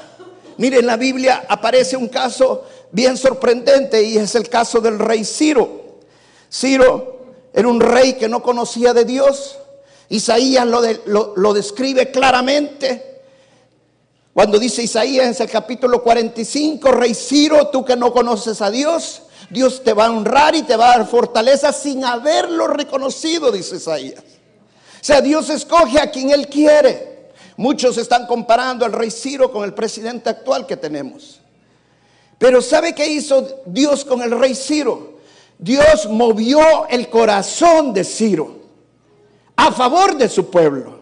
Mire, 0.58 0.78
en 0.78 0.87
la 0.87 0.96
Biblia 0.96 1.44
aparece 1.49 1.96
un 1.96 2.08
caso 2.08 2.64
bien 2.92 3.16
sorprendente 3.16 4.02
y 4.02 4.18
es 4.18 4.34
el 4.34 4.49
caso 4.49 4.80
del 4.80 4.99
rey 4.99 5.25
Ciro. 5.25 5.99
Ciro 6.52 7.25
era 7.52 7.66
un 7.66 7.80
rey 7.80 8.14
que 8.14 8.28
no 8.28 8.42
conocía 8.42 8.92
de 8.92 9.04
Dios. 9.04 9.58
Isaías 10.08 10.66
lo, 10.66 11.34
lo 11.37 11.54
describe 11.54 12.11
claramente. 12.11 13.12
Cuando 14.35 14.59
dice 14.59 14.83
Isaías 14.83 15.37
en 15.41 15.47
el 15.47 15.51
capítulo 15.53 16.03
45, 16.03 16.91
Rey 16.93 17.15
Ciro, 17.15 17.69
tú 17.69 17.85
que 17.85 17.97
no 17.97 18.12
conoces 18.12 18.62
a 18.62 18.71
Dios, 18.71 19.23
Dios 19.51 19.83
te 19.85 19.93
va 19.93 20.07
a 20.07 20.11
honrar 20.11 20.55
y 20.55 20.62
te 20.62 20.77
va 20.77 20.93
a 20.93 20.99
dar 20.99 21.07
fortaleza 21.07 21.73
sin 21.73 22.05
haberlo 22.05 22.67
reconocido, 22.69 23.53
dice 23.53 23.77
Isaías. 23.77 24.23
O 24.23 25.05
sea, 25.05 25.21
Dios 25.21 25.51
escoge 25.51 26.01
a 26.01 26.11
quien 26.11 26.31
Él 26.31 26.49
quiere. 26.49 27.31
Muchos 27.57 27.99
están 27.99 28.27
comparando 28.27 28.87
al 28.87 28.93
rey 28.93 29.11
Ciro 29.11 29.53
con 29.53 29.65
el 29.65 29.75
presidente 29.75 30.31
actual 30.31 30.67
que 30.67 30.77
tenemos. 30.77 31.41
Pero 32.39 32.62
¿sabe 32.62 32.95
qué 32.95 33.07
hizo 33.07 33.62
Dios 33.67 34.05
con 34.05 34.23
el 34.23 34.31
rey 34.31 34.55
Ciro? 34.55 35.19
Dios 35.59 36.09
movió 36.09 36.89
el 36.89 37.09
corazón 37.11 37.93
de 37.93 38.05
Ciro 38.05 38.62
a 39.55 39.71
favor 39.71 40.17
de 40.17 40.29
su 40.29 40.51
pueblo. 40.51 41.01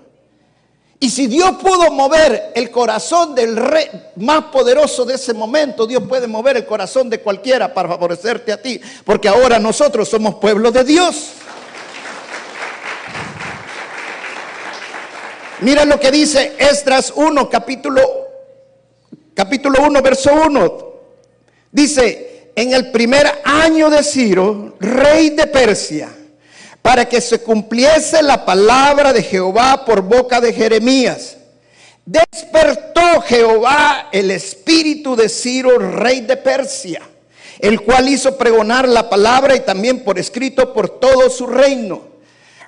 Y 1.03 1.09
si 1.09 1.27
Dios 1.27 1.53
pudo 1.53 1.91
mover 1.91 2.53
el 2.55 2.71
corazón 2.71 3.35
del 3.35 3.57
rey 3.57 3.87
más 4.17 4.45
poderoso 4.45 5.07
de 5.07 5.15
ese 5.15 5.33
momento, 5.33 5.87
Dios 5.87 6.03
puede 6.07 6.27
mover 6.27 6.59
el 6.59 6.67
corazón 6.67 7.09
de 7.09 7.21
cualquiera 7.21 7.73
para 7.73 7.89
favorecerte 7.89 8.53
a 8.53 8.61
ti. 8.61 8.79
Porque 9.03 9.27
ahora 9.27 9.59
nosotros 9.59 10.07
somos 10.11 10.35
pueblo 10.35 10.71
de 10.71 10.85
Dios. 10.85 11.31
Mira 15.63 15.87
lo 15.87 15.99
que 15.99 16.11
dice 16.11 16.55
Esdras 16.59 17.15
1, 17.17 17.49
capítulo, 17.49 18.03
capítulo 19.33 19.83
1, 19.87 20.03
verso 20.03 20.35
1. 20.35 20.91
Dice, 21.73 22.53
en 22.55 22.75
el 22.75 22.91
primer 22.91 23.41
año 23.45 23.89
de 23.89 24.03
Ciro, 24.03 24.75
rey 24.81 25.31
de 25.31 25.47
Persia, 25.47 26.11
para 26.83 27.09
que 27.09 27.21
se 27.21 27.41
cumpliese 27.41 28.23
la 28.23 28.45
palabra 28.45 29.13
de 29.13 29.23
Jehová 29.23 29.85
por 29.85 30.03
boca 30.03 30.41
de 30.41 30.53
Jeremías. 30.53 31.37
Despertó 32.05 33.21
Jehová 33.23 34.09
el 34.13 34.31
espíritu 34.31 35.15
de 35.15 35.29
Ciro, 35.29 35.79
rey 35.79 36.23
de 36.23 36.37
Persia, 36.37 37.03
el 37.59 37.83
cual 37.83 38.09
hizo 38.09 38.37
pregonar 38.37 38.89
la 38.89 39.09
palabra 39.09 39.55
y 39.55 39.61
también 39.61 40.03
por 40.03 40.19
escrito 40.19 40.73
por 40.73 40.89
todo 40.89 41.31
su 41.31 41.47
reino 41.47 42.10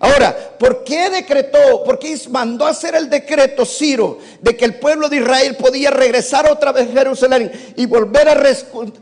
Ahora, 0.03 0.37
¿por 0.59 0.83
qué 0.83 1.11
decretó, 1.11 1.85
por 1.85 1.97
qué 1.97 2.21
mandó 2.29 2.67
hacer 2.67 2.97
el 2.97 3.09
decreto 3.09 3.65
Ciro 3.65 4.19
de 4.41 4.57
que 4.57 4.65
el 4.65 4.75
pueblo 4.75 5.09
de 5.09 5.19
Israel 5.19 5.55
podía 5.55 5.93
regresar 5.93 6.51
otra 6.51 6.73
vez 6.73 6.89
a 6.89 6.93
Jerusalén 6.93 7.53
y 7.77 7.87
volver 7.87 8.29
a 8.29 8.35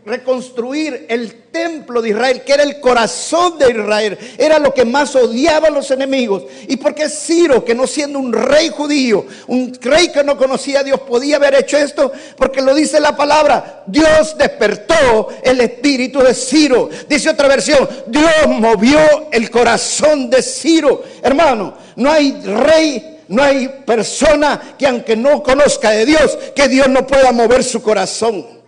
reconstruir 0.05 1.07
el 1.09 1.41
templo 1.51 2.03
de 2.03 2.11
Israel, 2.11 2.43
que 2.43 2.53
era 2.53 2.63
el 2.63 2.81
corazón 2.81 3.59
de 3.59 3.71
Israel, 3.71 4.19
era 4.37 4.59
lo 4.59 4.73
que 4.75 4.85
más 4.85 5.17
odiaban 5.17 5.73
los 5.75 5.91
enemigos? 5.91 6.45
¿Y 6.69 6.77
por 6.77 6.95
qué 6.95 7.09
Ciro, 7.09 7.65
que 7.65 7.75
no 7.75 7.87
siendo 7.87 8.19
un 8.19 8.33
rey 8.33 8.69
judío, 8.69 9.27
un 9.49 9.73
rey 9.81 10.09
que 10.09 10.23
no 10.23 10.37
conocía 10.37 10.81
a 10.81 10.85
Dios, 10.85 11.01
podía 11.01 11.37
haber 11.37 11.55
hecho 11.55 11.79
esto? 11.79 12.13
Porque 12.37 12.61
lo 12.61 12.75
dice 12.75 13.01
la 13.01 13.17
palabra, 13.17 13.85
Dios 13.87 14.37
despertó 14.37 15.29
el 15.43 15.61
espíritu 15.61 16.21
de 16.21 16.35
Ciro. 16.35 16.89
Dice 17.09 17.31
otra 17.31 17.49
versión, 17.49 17.89
Dios 18.07 18.31
movió 18.49 19.01
el 19.33 19.51
corazón 19.51 20.29
de 20.29 20.43
Ciro 20.43 20.90
Hermano, 21.23 21.75
no 21.97 22.11
hay 22.11 22.41
rey, 22.43 23.21
no 23.29 23.43
hay 23.43 23.69
persona 23.87 24.75
que 24.79 24.87
aunque 24.87 25.17
no 25.17 25.43
conozca 25.43 25.91
de 25.91 26.07
Dios, 26.07 26.39
que 26.55 26.69
Dios 26.69 26.89
no 26.89 27.07
pueda 27.07 27.33
mover 27.33 27.63
su 27.63 27.83
corazón. 27.83 28.61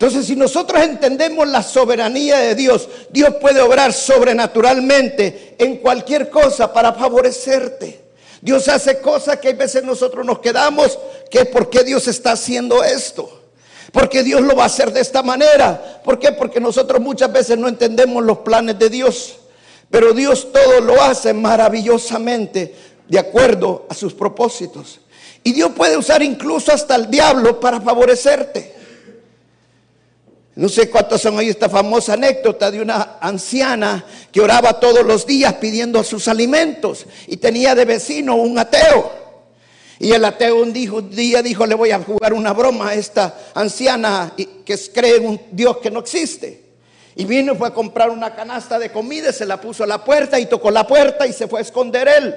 Entonces, 0.00 0.26
si 0.26 0.34
nosotros 0.34 0.82
entendemos 0.82 1.46
la 1.46 1.62
soberanía 1.62 2.38
de 2.38 2.54
Dios, 2.54 2.88
Dios 3.10 3.34
puede 3.38 3.60
obrar 3.60 3.92
sobrenaturalmente 3.92 5.56
en 5.58 5.76
cualquier 5.76 6.30
cosa 6.30 6.72
para 6.72 6.94
favorecerte. 6.94 8.00
Dios 8.40 8.66
hace 8.68 9.00
cosas 9.00 9.38
que 9.40 9.50
a 9.50 9.52
veces 9.52 9.84
nosotros 9.84 10.24
nos 10.24 10.38
quedamos, 10.38 10.98
que 11.30 11.44
por 11.44 11.68
qué 11.68 11.84
Dios 11.84 12.08
está 12.08 12.32
haciendo 12.32 12.82
esto. 12.82 13.40
Porque 13.92 14.22
Dios 14.22 14.40
lo 14.40 14.56
va 14.56 14.62
a 14.62 14.66
hacer 14.66 14.90
de 14.90 15.00
esta 15.00 15.22
manera. 15.22 16.00
¿Por 16.02 16.18
qué? 16.18 16.32
Porque 16.32 16.60
nosotros 16.60 17.00
muchas 17.00 17.30
veces 17.30 17.58
no 17.58 17.68
entendemos 17.68 18.24
los 18.24 18.38
planes 18.38 18.78
de 18.78 18.88
Dios. 18.88 19.39
Pero 19.90 20.12
Dios 20.12 20.52
todo 20.52 20.80
lo 20.80 21.02
hace 21.02 21.32
maravillosamente 21.32 22.74
de 23.08 23.18
acuerdo 23.18 23.86
a 23.88 23.94
sus 23.94 24.14
propósitos. 24.14 25.00
Y 25.42 25.52
Dios 25.52 25.72
puede 25.76 25.96
usar 25.96 26.22
incluso 26.22 26.72
hasta 26.72 26.94
el 26.94 27.10
diablo 27.10 27.58
para 27.58 27.80
favorecerte. 27.80 28.74
No 30.54 30.68
sé 30.68 30.90
cuántos 30.90 31.24
han 31.26 31.36
oído 31.36 31.52
esta 31.52 31.68
famosa 31.68 32.12
anécdota 32.12 32.70
de 32.70 32.82
una 32.82 33.18
anciana 33.20 34.04
que 34.30 34.40
oraba 34.40 34.78
todos 34.78 35.04
los 35.04 35.26
días 35.26 35.54
pidiendo 35.54 36.04
sus 36.04 36.28
alimentos 36.28 37.06
y 37.26 37.38
tenía 37.38 37.74
de 37.74 37.84
vecino 37.84 38.36
un 38.36 38.58
ateo. 38.58 39.10
Y 39.98 40.12
el 40.12 40.24
ateo 40.24 40.62
un 40.62 40.72
día 40.72 41.42
dijo, 41.42 41.66
le 41.66 41.74
voy 41.74 41.90
a 41.90 41.98
jugar 42.02 42.32
una 42.32 42.52
broma 42.52 42.90
a 42.90 42.94
esta 42.94 43.38
anciana 43.54 44.34
que 44.36 44.78
cree 44.92 45.16
en 45.16 45.26
un 45.26 45.40
Dios 45.50 45.78
que 45.78 45.90
no 45.90 46.00
existe. 46.00 46.69
Y 47.20 47.26
vino 47.26 47.52
y 47.52 47.56
fue 47.58 47.68
a 47.68 47.74
comprar 47.74 48.08
una 48.08 48.34
canasta 48.34 48.78
de 48.78 48.90
comida, 48.90 49.30
se 49.30 49.44
la 49.44 49.60
puso 49.60 49.84
a 49.84 49.86
la 49.86 50.02
puerta 50.02 50.40
y 50.40 50.46
tocó 50.46 50.70
la 50.70 50.86
puerta 50.86 51.26
y 51.26 51.34
se 51.34 51.46
fue 51.46 51.58
a 51.58 51.62
esconder 51.62 52.08
él. 52.08 52.34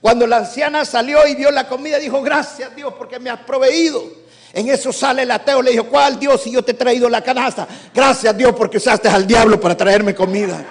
Cuando 0.00 0.24
la 0.24 0.36
anciana 0.36 0.84
salió 0.84 1.26
y 1.26 1.34
vio 1.34 1.50
la 1.50 1.66
comida, 1.66 1.98
dijo, 1.98 2.22
gracias 2.22 2.76
Dios 2.76 2.94
porque 2.96 3.18
me 3.18 3.28
has 3.28 3.40
proveído. 3.40 4.04
En 4.52 4.68
eso 4.68 4.92
sale 4.92 5.22
el 5.22 5.32
ateo, 5.32 5.60
le 5.60 5.72
dijo, 5.72 5.86
¿cuál 5.86 6.16
Dios 6.20 6.42
si 6.42 6.52
yo 6.52 6.62
te 6.62 6.70
he 6.70 6.74
traído 6.74 7.08
la 7.08 7.22
canasta? 7.22 7.66
Gracias 7.92 8.36
Dios 8.36 8.54
porque 8.56 8.76
usaste 8.76 9.08
al 9.08 9.26
diablo 9.26 9.60
para 9.60 9.76
traerme 9.76 10.14
comida. 10.14 10.64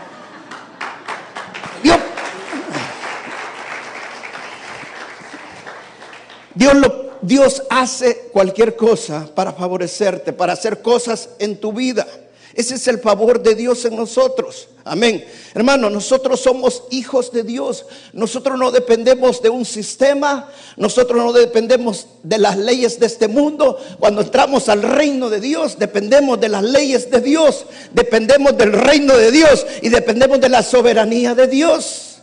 Dios, 6.56 6.78
Dios, 7.22 7.64
hace 7.70 8.30
cualquier 8.32 8.78
cosa 8.78 9.28
para 9.36 9.52
favorecerte, 9.52 10.32
para 10.32 10.54
hacer 10.54 10.82
cosas 10.82 11.32
en 11.40 11.60
tu 11.60 11.74
vida. 11.74 12.08
Ese 12.54 12.76
es 12.76 12.88
el 12.88 13.00
favor 13.00 13.42
de 13.42 13.56
Dios 13.56 13.84
en 13.86 13.96
nosotros. 13.96 14.68
Amén. 14.84 15.26
Hermano, 15.56 15.90
nosotros 15.90 16.42
somos 16.42 16.84
hijos 16.92 17.32
de 17.32 17.42
Dios. 17.44 17.86
Nosotros 18.12 18.60
no 18.60 18.70
dependemos 18.70 19.42
de 19.42 19.50
un 19.50 19.66
sistema. 19.66 20.50
Nosotros 20.78 21.18
no 21.18 21.34
dependemos 21.34 22.08
de 22.22 22.38
las 22.38 22.56
leyes 22.58 23.00
de 23.00 23.08
este 23.08 23.28
mundo. 23.28 23.80
Cuando 24.00 24.22
entramos 24.22 24.70
al 24.70 24.84
reino 24.84 25.32
de 25.32 25.40
Dios, 25.40 25.80
dependemos 25.80 26.40
de 26.40 26.50
las 26.50 26.64
leyes 26.64 27.10
de 27.10 27.22
Dios. 27.22 27.66
Dependemos 27.92 28.56
del 28.56 28.74
reino 28.74 29.18
de 29.18 29.32
Dios 29.32 29.66
y 29.82 29.90
dependemos 29.90 30.40
de 30.40 30.50
la 30.50 30.62
soberanía 30.62 31.34
de 31.34 31.48
Dios. 31.48 32.20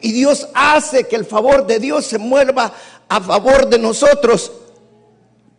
Y 0.00 0.12
Dios 0.12 0.48
hace 0.54 1.08
que 1.08 1.16
el 1.16 1.24
favor 1.24 1.66
de 1.66 1.80
Dios 1.80 2.06
se 2.06 2.18
mueva 2.18 2.72
a 3.08 3.20
favor 3.20 3.68
de 3.68 3.78
nosotros 3.78 4.52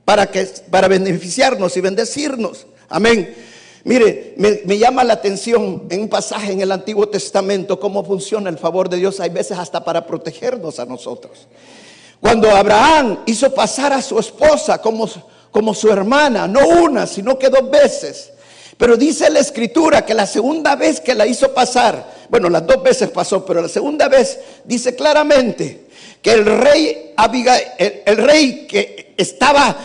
para 0.05 0.29
que 0.29 0.45
para 0.69 0.87
beneficiarnos 0.87 1.75
y 1.75 1.81
bendecirnos. 1.81 2.67
Amén. 2.89 3.52
Mire, 3.85 4.33
me, 4.37 4.77
llama 4.77 5.03
la 5.03 5.13
atención 5.13 5.83
en 5.89 6.01
un 6.01 6.07
pasaje 6.07 6.53
en 6.53 6.61
el 6.61 6.71
Antiguo 6.71 7.09
Testamento 7.09 7.79
cómo 7.79 8.03
funciona 8.05 8.49
el 8.49 8.57
favor 8.57 8.87
de 8.87 8.97
Dios, 8.97 9.19
hay 9.19 9.29
veces 9.29 9.57
hasta 9.57 9.83
para 9.83 10.07
protegernos 10.07 10.79
a 10.79 10.85
nosotros. 10.85 11.47
Cuando 12.21 12.49
Abraham 12.49 13.19
hizo 13.25 13.53
pasar 13.53 13.91
a 13.91 14.01
su 14.01 14.17
esposa 14.17 14.81
como, 14.81 15.09
como 15.51 15.73
su 15.73 15.91
hermana, 15.91 16.47
no 16.47 16.65
una, 16.65 17.05
sino 17.05 17.37
que 17.37 17.49
dos 17.49 17.69
veces. 17.69 18.31
Pero 18.77 18.95
dice 18.95 19.29
la 19.29 19.39
escritura 19.39 20.05
que 20.05 20.13
la 20.13 20.25
segunda 20.25 20.77
vez 20.77 21.01
que 21.01 21.13
la 21.13 21.27
hizo 21.27 21.53
pasar, 21.53 22.09
bueno, 22.29 22.49
las 22.49 22.65
dos 22.65 22.81
veces 22.81 23.09
pasó, 23.09 23.45
pero 23.45 23.61
la 23.61 23.67
segunda 23.67 24.07
vez 24.07 24.39
dice 24.63 24.95
claramente 24.95 25.87
que 26.21 26.31
el 26.31 26.45
rey 26.45 27.13
Abigail, 27.17 27.63
el 27.77 28.17
rey 28.17 28.65
que 28.65 29.13
estaba 29.17 29.75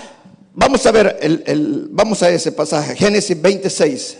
Vamos 0.60 0.84
a 0.86 0.90
ver, 0.90 1.16
el, 1.22 1.86
vamos 1.88 2.20
a 2.20 2.30
ese 2.30 2.50
pasaje, 2.50 2.96
Génesis 2.96 3.40
26. 3.40 4.18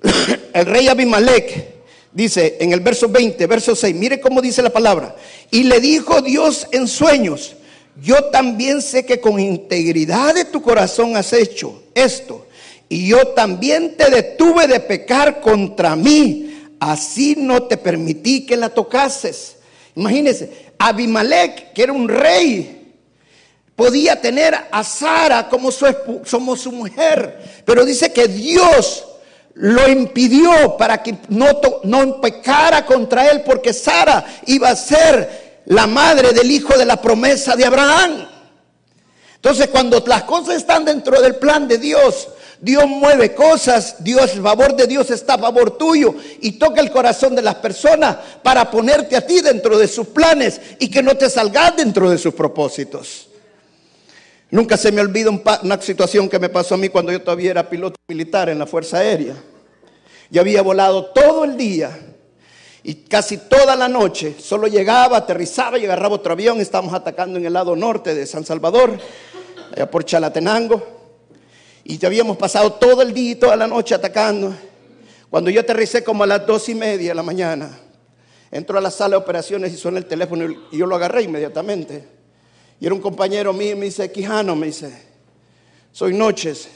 El 0.54 0.64
rey 0.64 0.88
Abimelech 0.88 1.74
dice 2.14 2.56
en 2.60 2.72
el 2.72 2.80
verso 2.80 3.06
20, 3.06 3.46
verso 3.46 3.76
6, 3.76 3.94
mire 3.94 4.18
cómo 4.18 4.40
dice 4.40 4.62
la 4.62 4.70
palabra. 4.70 5.14
Y 5.50 5.64
le 5.64 5.80
dijo 5.80 6.22
Dios 6.22 6.66
en 6.72 6.88
sueños, 6.88 7.56
yo 8.02 8.30
también 8.30 8.80
sé 8.80 9.04
que 9.04 9.20
con 9.20 9.38
integridad 9.38 10.34
de 10.34 10.46
tu 10.46 10.62
corazón 10.62 11.14
has 11.14 11.30
hecho 11.34 11.82
esto. 11.94 12.46
Y 12.88 13.08
yo 13.08 13.34
también 13.34 13.98
te 13.98 14.08
detuve 14.08 14.66
de 14.66 14.80
pecar 14.80 15.42
contra 15.42 15.94
mí. 15.94 16.70
Así 16.80 17.34
no 17.36 17.64
te 17.64 17.76
permití 17.76 18.46
que 18.46 18.56
la 18.56 18.70
tocases. 18.70 19.56
Imagínense, 19.94 20.50
Abimelech, 20.78 21.74
que 21.74 21.82
era 21.82 21.92
un 21.92 22.08
rey, 22.08 22.75
podía 23.76 24.20
tener 24.20 24.56
a 24.70 24.82
Sara 24.82 25.48
como 25.48 25.70
su, 25.70 25.86
como 26.28 26.56
su 26.56 26.72
mujer, 26.72 27.62
pero 27.64 27.84
dice 27.84 28.12
que 28.12 28.26
Dios 28.26 29.04
lo 29.54 29.88
impidió 29.88 30.76
para 30.76 31.02
que 31.02 31.16
no, 31.28 31.46
no 31.84 32.20
pecara 32.20 32.84
contra 32.84 33.30
él, 33.30 33.42
porque 33.42 33.72
Sara 33.72 34.24
iba 34.46 34.70
a 34.70 34.76
ser 34.76 35.62
la 35.66 35.86
madre 35.86 36.32
del 36.32 36.50
hijo 36.50 36.76
de 36.76 36.86
la 36.86 37.00
promesa 37.00 37.54
de 37.54 37.66
Abraham. 37.66 38.28
Entonces, 39.36 39.68
cuando 39.68 40.02
las 40.06 40.24
cosas 40.24 40.56
están 40.56 40.84
dentro 40.84 41.20
del 41.20 41.36
plan 41.36 41.68
de 41.68 41.78
Dios, 41.78 42.28
Dios 42.60 42.86
mueve 42.86 43.34
cosas, 43.34 43.96
Dios, 44.02 44.32
el 44.32 44.42
favor 44.42 44.74
de 44.74 44.86
Dios 44.86 45.10
está 45.10 45.34
a 45.34 45.38
favor 45.38 45.76
tuyo 45.76 46.14
y 46.40 46.52
toca 46.52 46.80
el 46.80 46.90
corazón 46.90 47.34
de 47.34 47.42
las 47.42 47.56
personas 47.56 48.16
para 48.42 48.70
ponerte 48.70 49.16
a 49.16 49.26
ti 49.26 49.40
dentro 49.40 49.78
de 49.78 49.86
sus 49.86 50.08
planes 50.08 50.60
y 50.78 50.90
que 50.90 51.02
no 51.02 51.16
te 51.16 51.28
salgas 51.28 51.76
dentro 51.76 52.10
de 52.10 52.18
sus 52.18 52.34
propósitos. 52.34 53.28
Nunca 54.50 54.76
se 54.76 54.92
me 54.92 55.00
olvida 55.00 55.30
una 55.62 55.80
situación 55.80 56.28
que 56.28 56.38
me 56.38 56.48
pasó 56.48 56.76
a 56.76 56.78
mí 56.78 56.88
cuando 56.88 57.10
yo 57.10 57.20
todavía 57.20 57.50
era 57.50 57.68
piloto 57.68 57.96
militar 58.06 58.48
en 58.48 58.58
la 58.58 58.66
Fuerza 58.66 58.98
Aérea. 58.98 59.34
Yo 60.30 60.40
había 60.40 60.62
volado 60.62 61.06
todo 61.06 61.44
el 61.44 61.56
día 61.56 61.90
y 62.84 62.94
casi 62.94 63.38
toda 63.38 63.74
la 63.74 63.88
noche. 63.88 64.36
Solo 64.38 64.68
llegaba, 64.68 65.16
aterrizaba 65.16 65.78
y 65.78 65.84
agarraba 65.84 66.14
otro 66.14 66.32
avión. 66.32 66.60
Estábamos 66.60 66.94
atacando 66.94 67.38
en 67.38 67.46
el 67.46 67.52
lado 67.52 67.74
norte 67.74 68.14
de 68.14 68.24
San 68.24 68.44
Salvador, 68.44 68.96
allá 69.74 69.90
por 69.90 70.04
Chalatenango. 70.04 70.80
Y 71.82 71.98
ya 71.98 72.06
habíamos 72.06 72.36
pasado 72.36 72.72
todo 72.74 73.02
el 73.02 73.12
día 73.12 73.32
y 73.32 73.34
toda 73.34 73.56
la 73.56 73.66
noche 73.66 73.96
atacando. 73.96 74.54
Cuando 75.28 75.50
yo 75.50 75.60
aterricé 75.60 76.04
como 76.04 76.22
a 76.22 76.26
las 76.26 76.46
dos 76.46 76.68
y 76.68 76.74
media 76.76 77.08
de 77.08 77.14
la 77.16 77.24
mañana, 77.24 77.76
entró 78.52 78.78
a 78.78 78.80
la 78.80 78.92
sala 78.92 79.16
de 79.16 79.22
operaciones 79.22 79.72
y 79.72 79.76
suena 79.76 79.98
el 79.98 80.06
teléfono 80.06 80.46
y 80.70 80.78
yo 80.78 80.86
lo 80.86 80.94
agarré 80.94 81.22
inmediatamente. 81.22 82.15
Y 82.80 82.86
era 82.86 82.94
un 82.94 83.00
compañero 83.00 83.52
mío 83.52 83.76
me 83.76 83.86
dice, 83.86 84.10
Quijano, 84.10 84.54
me 84.54 84.66
dice, 84.66 84.92
soy 85.92 86.12
Noches, 86.14 86.68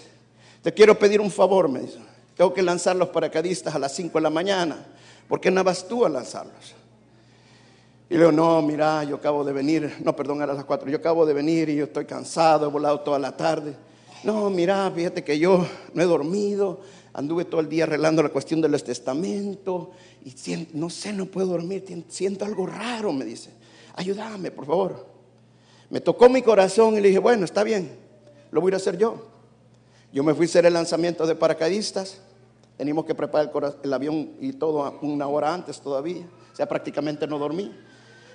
te 0.62 0.72
quiero 0.72 0.98
pedir 0.98 1.20
un 1.20 1.30
favor, 1.30 1.68
me 1.68 1.80
dice. 1.80 1.98
Tengo 2.36 2.54
que 2.54 2.62
lanzar 2.62 2.96
los 2.96 3.10
paracaidistas 3.10 3.74
a 3.74 3.78
las 3.78 3.94
5 3.94 4.16
de 4.16 4.22
la 4.22 4.30
mañana. 4.30 4.86
¿Por 5.28 5.40
qué 5.40 5.50
no 5.50 5.62
vas 5.62 5.86
tú 5.86 6.06
a 6.06 6.08
lanzarlos? 6.08 6.74
Y 8.08 8.14
le 8.14 8.20
digo, 8.20 8.32
no, 8.32 8.60
mira, 8.62 9.04
yo 9.04 9.16
acabo 9.16 9.44
de 9.44 9.52
venir, 9.52 9.98
no, 10.02 10.16
perdón, 10.16 10.42
era 10.42 10.54
las 10.54 10.64
4, 10.64 10.88
yo 10.90 10.96
acabo 10.96 11.24
de 11.24 11.34
venir 11.34 11.68
y 11.68 11.76
yo 11.76 11.84
estoy 11.84 12.06
cansado, 12.06 12.66
he 12.66 12.70
volado 12.70 13.00
toda 13.00 13.18
la 13.18 13.36
tarde. 13.36 13.76
No, 14.24 14.50
mira, 14.50 14.90
fíjate 14.90 15.22
que 15.22 15.38
yo 15.38 15.66
no 15.94 16.02
he 16.02 16.06
dormido, 16.06 16.80
anduve 17.12 17.44
todo 17.44 17.60
el 17.60 17.68
día 17.68 17.84
arreglando 17.84 18.22
la 18.22 18.30
cuestión 18.30 18.60
de 18.60 18.68
los 18.68 18.82
testamentos 18.82 19.88
y 20.24 20.30
siento, 20.30 20.72
no 20.74 20.90
sé, 20.90 21.12
no 21.12 21.26
puedo 21.26 21.48
dormir, 21.48 21.84
siento 22.08 22.44
algo 22.44 22.66
raro, 22.66 23.12
me 23.12 23.24
dice. 23.24 23.50
Ayúdame, 23.94 24.50
por 24.50 24.66
favor. 24.66 25.06
Me 25.90 26.00
tocó 26.00 26.28
mi 26.28 26.40
corazón 26.40 26.96
y 26.96 27.00
le 27.00 27.08
dije, 27.08 27.18
bueno, 27.18 27.44
está 27.44 27.64
bien, 27.64 27.98
lo 28.50 28.60
voy 28.60 28.72
a 28.72 28.76
hacer 28.76 28.96
yo. 28.96 29.26
Yo 30.12 30.24
me 30.24 30.34
fui 30.34 30.46
a 30.46 30.48
hacer 30.48 30.66
el 30.66 30.72
lanzamiento 30.72 31.26
de 31.26 31.34
paracaidistas, 31.34 32.20
teníamos 32.76 33.04
que 33.04 33.14
preparar 33.14 33.50
el, 33.54 33.74
el 33.82 33.92
avión 33.92 34.30
y 34.40 34.52
todo 34.52 34.98
una 35.02 35.26
hora 35.26 35.52
antes 35.52 35.80
todavía, 35.80 36.24
o 36.52 36.56
sea, 36.56 36.66
prácticamente 36.66 37.26
no 37.26 37.38
dormí. 37.38 37.74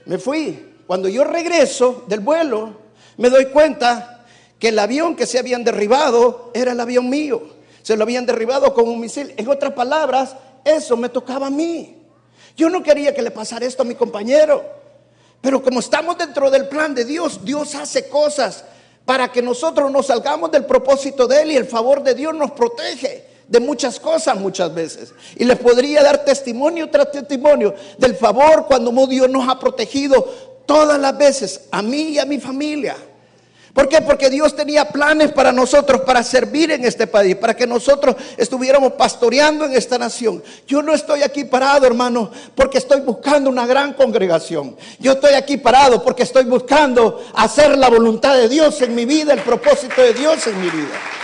Me 0.06 0.18
fui. 0.18 0.74
Cuando 0.86 1.10
yo 1.10 1.24
regreso 1.24 2.04
del 2.08 2.20
vuelo, 2.20 2.78
me 3.18 3.30
doy 3.30 3.46
cuenta 3.48 4.26
que 4.60 4.70
el 4.70 4.80
avión 4.80 5.16
que 5.16 5.26
se 5.26 5.40
habían 5.40 5.64
derribado 5.64 6.52
era 6.54 6.74
el 6.74 6.80
avión 6.80 7.10
mío. 7.10 7.42
Se 7.82 7.96
lo 7.98 8.04
habían 8.04 8.26
derribado 8.26 8.74
con 8.74 8.88
un 8.88 9.00
misil. 9.00 9.34
En 9.38 9.48
otras 9.48 9.74
palabras, 9.74 10.36
eso 10.64 10.96
me 10.98 11.10
tocaba 11.10 11.48
a 11.48 11.52
mí. 11.52 11.98
Yo 12.56 12.70
no 12.70 12.82
quería 12.82 13.14
que 13.14 13.22
le 13.22 13.32
pasara 13.32 13.66
esto 13.66 13.84
a 13.84 13.86
mi 13.86 13.96
compañero. 13.96 14.64
Pero 15.42 15.62
como 15.62 15.80
estamos 15.80 16.18
dentro 16.18 16.50
del 16.50 16.68
plan 16.68 16.96
de 16.96 17.06
Dios, 17.06 17.44
Dios 17.44 17.76
hace 17.76 18.10
cosas 18.10 18.64
para 19.06 19.32
que 19.32 19.42
nosotros 19.42 19.92
nos 19.92 20.08
salgamos 20.08 20.52
del 20.52 20.66
propósito 20.66 21.28
de 21.28 21.42
Él 21.42 21.52
y 21.52 21.56
el 21.56 21.66
favor 21.66 22.02
de 22.04 22.16
Dios 22.16 22.34
nos 22.34 22.52
protege 22.52 23.26
de 23.48 23.60
muchas 23.60 24.00
cosas 24.00 24.38
muchas 24.38 24.74
veces. 24.74 25.14
Y 25.36 25.46
les 25.46 25.58
podría 25.60 26.02
dar 26.02 26.26
testimonio 26.26 26.90
tras 26.90 27.12
testimonio 27.12 27.76
del 27.98 28.16
favor 28.16 28.66
cuando 28.68 28.92
Dios 29.08 29.30
nos 29.30 29.48
ha 29.48 29.60
protegido 29.60 30.24
todas 30.66 31.00
las 31.00 31.16
veces, 31.18 31.62
a 31.72 31.82
mí 31.82 32.10
y 32.10 32.20
a 32.20 32.26
mi 32.26 32.40
familia. 32.40 32.96
¿Por 33.76 33.90
qué? 33.90 34.02
Porque 34.02 34.30
Dios 34.30 34.56
tenía 34.56 34.88
planes 34.88 35.34
para 35.34 35.52
nosotros, 35.52 36.00
para 36.06 36.24
servir 36.24 36.72
en 36.72 36.86
este 36.86 37.08
país, 37.08 37.36
para 37.36 37.58
que 37.58 37.68
nosotros 37.68 38.16
estuviéramos 38.38 38.94
pastoreando 38.94 39.66
en 39.66 39.74
esta 39.74 39.98
nación. 39.98 40.42
Yo 40.66 40.82
no 40.82 40.94
estoy 40.94 41.24
aquí 41.24 41.44
parado, 41.44 41.86
hermano, 41.86 42.32
porque 42.56 42.78
estoy 42.78 43.02
buscando 43.02 43.50
una 43.50 43.68
gran 43.68 43.92
congregación. 43.92 44.78
Yo 44.98 45.12
estoy 45.12 45.34
aquí 45.34 45.58
parado 45.58 46.02
porque 46.02 46.24
estoy 46.24 46.46
buscando 46.46 47.22
hacer 47.36 47.78
la 47.78 47.90
voluntad 47.90 48.38
de 48.38 48.48
Dios 48.48 48.82
en 48.82 48.96
mi 48.96 49.04
vida, 49.04 49.34
el 49.34 49.42
propósito 49.42 50.02
de 50.02 50.14
Dios 50.14 50.48
en 50.48 50.62
mi 50.62 50.70
vida. 50.70 51.15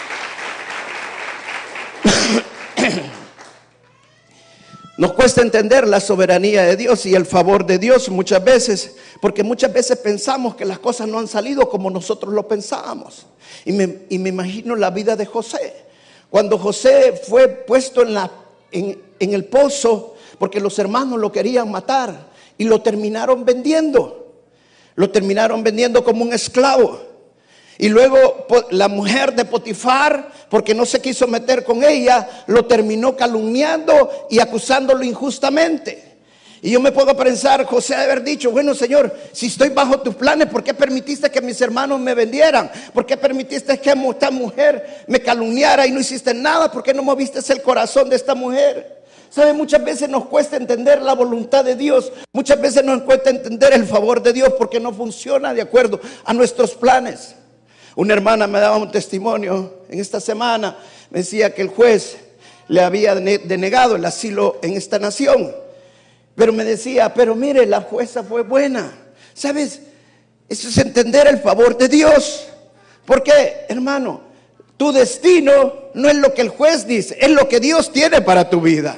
Nos 5.01 5.13
cuesta 5.13 5.41
entender 5.41 5.87
la 5.87 5.99
soberanía 5.99 6.61
de 6.61 6.77
Dios 6.77 7.07
y 7.07 7.15
el 7.15 7.25
favor 7.25 7.65
de 7.65 7.79
Dios 7.79 8.07
muchas 8.09 8.43
veces, 8.43 8.97
porque 9.19 9.41
muchas 9.41 9.73
veces 9.73 9.97
pensamos 9.97 10.55
que 10.55 10.63
las 10.63 10.77
cosas 10.77 11.07
no 11.07 11.17
han 11.17 11.27
salido 11.27 11.67
como 11.69 11.89
nosotros 11.89 12.31
lo 12.31 12.47
pensábamos. 12.47 13.25
Y 13.65 13.71
me, 13.71 14.01
imagino 14.11 14.75
la 14.75 14.91
vida 14.91 15.15
de 15.15 15.25
José. 15.25 15.73
Cuando 16.29 16.55
José 16.59 17.19
fue 17.27 17.47
puesto 17.47 18.03
en, 18.03 19.01
en 19.19 19.33
el 19.33 19.45
pozo, 19.45 20.17
porque 20.37 20.59
los 20.59 20.77
hermanos 20.77 21.19
lo 21.19 21.31
querían 21.31 21.71
matar 21.71 22.27
y 22.59 22.65
lo 22.65 22.83
terminaron 22.83 23.43
vendiendo. 23.43 24.35
Lo 24.93 25.09
terminaron 25.09 25.63
vendiendo 25.63 26.03
como 26.03 26.23
un 26.23 26.31
esclavo. 26.31 27.01
Y 27.81 27.89
luego 27.89 28.45
la 28.69 28.87
mujer 28.87 29.33
de 29.33 29.43
Potifar, 29.43 30.31
porque 30.49 30.75
no 30.75 30.85
se 30.85 31.01
quiso 31.01 31.25
meter 31.25 31.63
con 31.63 31.83
ella, 31.83 32.43
lo 32.45 32.65
terminó 32.65 33.17
calumniando 33.17 34.27
y 34.29 34.39
acusándolo 34.39 35.03
injustamente. 35.03 36.19
Y 36.61 36.69
yo 36.69 36.79
me 36.79 36.91
puedo 36.91 37.17
pensar, 37.17 37.65
José 37.65 37.95
haber 37.95 38.21
dicho, 38.21 38.51
bueno 38.51 38.75
Señor, 38.75 39.11
si 39.31 39.47
estoy 39.47 39.69
bajo 39.69 39.99
tus 39.99 40.13
planes, 40.13 40.47
¿por 40.47 40.63
qué 40.63 40.75
permitiste 40.75 41.31
que 41.31 41.41
mis 41.41 41.59
hermanos 41.59 41.99
me 41.99 42.13
vendieran? 42.13 42.71
¿Por 42.93 43.03
qué 43.03 43.17
permitiste 43.17 43.79
que 43.79 43.89
esta 43.89 44.29
mujer 44.29 45.03
me 45.07 45.19
calumniara 45.19 45.87
y 45.87 45.91
no 45.91 46.01
hiciste 46.01 46.35
nada? 46.35 46.71
¿Por 46.71 46.83
qué 46.83 46.93
no 46.93 47.01
moviste 47.01 47.39
el 47.51 47.63
corazón 47.63 48.11
de 48.11 48.15
esta 48.15 48.35
mujer? 48.35 49.01
¿Sabe? 49.31 49.53
Muchas 49.53 49.83
veces 49.83 50.07
nos 50.07 50.25
cuesta 50.25 50.55
entender 50.55 51.01
la 51.01 51.13
voluntad 51.13 51.65
de 51.65 51.75
Dios. 51.75 52.13
Muchas 52.31 52.61
veces 52.61 52.83
nos 52.83 53.01
cuesta 53.01 53.31
entender 53.31 53.73
el 53.73 53.87
favor 53.87 54.21
de 54.21 54.33
Dios 54.33 54.53
porque 54.55 54.79
no 54.79 54.93
funciona 54.93 55.51
de 55.55 55.63
acuerdo 55.63 55.99
a 56.25 56.31
nuestros 56.31 56.75
planes. 56.75 57.37
Una 57.95 58.13
hermana 58.13 58.47
me 58.47 58.59
daba 58.59 58.77
un 58.77 58.91
testimonio 58.91 59.81
en 59.89 59.99
esta 59.99 60.19
semana, 60.19 60.77
me 61.09 61.19
decía 61.19 61.53
que 61.53 61.61
el 61.61 61.67
juez 61.67 62.17
le 62.67 62.81
había 62.81 63.15
denegado 63.15 63.95
el 63.95 64.05
asilo 64.05 64.59
en 64.61 64.73
esta 64.73 64.97
nación. 64.97 65.53
Pero 66.35 66.53
me 66.53 66.63
decía, 66.63 67.13
pero 67.13 67.35
mire, 67.35 67.65
la 67.65 67.81
jueza 67.81 68.23
fue 68.23 68.43
buena. 68.43 68.91
¿Sabes? 69.33 69.81
Eso 70.47 70.69
es 70.69 70.77
entender 70.77 71.27
el 71.27 71.39
favor 71.39 71.77
de 71.77 71.89
Dios. 71.89 72.47
Porque, 73.05 73.65
hermano, 73.67 74.21
tu 74.77 74.91
destino 74.91 75.73
no 75.93 76.09
es 76.09 76.15
lo 76.15 76.33
que 76.33 76.41
el 76.41 76.49
juez 76.49 76.87
dice, 76.87 77.17
es 77.19 77.29
lo 77.29 77.47
que 77.47 77.59
Dios 77.59 77.91
tiene 77.91 78.21
para 78.21 78.49
tu 78.49 78.61
vida. 78.61 78.97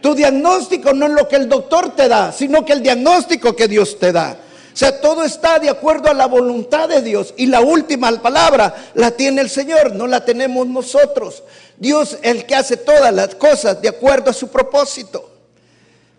Tu 0.00 0.14
diagnóstico 0.14 0.94
no 0.94 1.06
es 1.06 1.12
lo 1.12 1.28
que 1.28 1.36
el 1.36 1.48
doctor 1.48 1.94
te 1.94 2.08
da, 2.08 2.32
sino 2.32 2.64
que 2.64 2.72
el 2.72 2.82
diagnóstico 2.82 3.54
que 3.54 3.68
Dios 3.68 3.98
te 3.98 4.12
da. 4.12 4.38
O 4.72 4.76
sea, 4.76 5.00
todo 5.00 5.24
está 5.24 5.58
de 5.58 5.68
acuerdo 5.68 6.08
a 6.08 6.14
la 6.14 6.26
voluntad 6.26 6.88
de 6.88 7.02
Dios. 7.02 7.34
Y 7.36 7.46
la 7.46 7.60
última 7.60 8.10
palabra 8.22 8.90
la 8.94 9.10
tiene 9.10 9.40
el 9.40 9.50
Señor, 9.50 9.94
no 9.94 10.06
la 10.06 10.24
tenemos 10.24 10.66
nosotros. 10.66 11.42
Dios 11.76 12.18
el 12.22 12.46
que 12.46 12.54
hace 12.54 12.76
todas 12.76 13.12
las 13.12 13.34
cosas 13.34 13.80
de 13.82 13.88
acuerdo 13.88 14.30
a 14.30 14.34
su 14.34 14.48
propósito. 14.48 15.30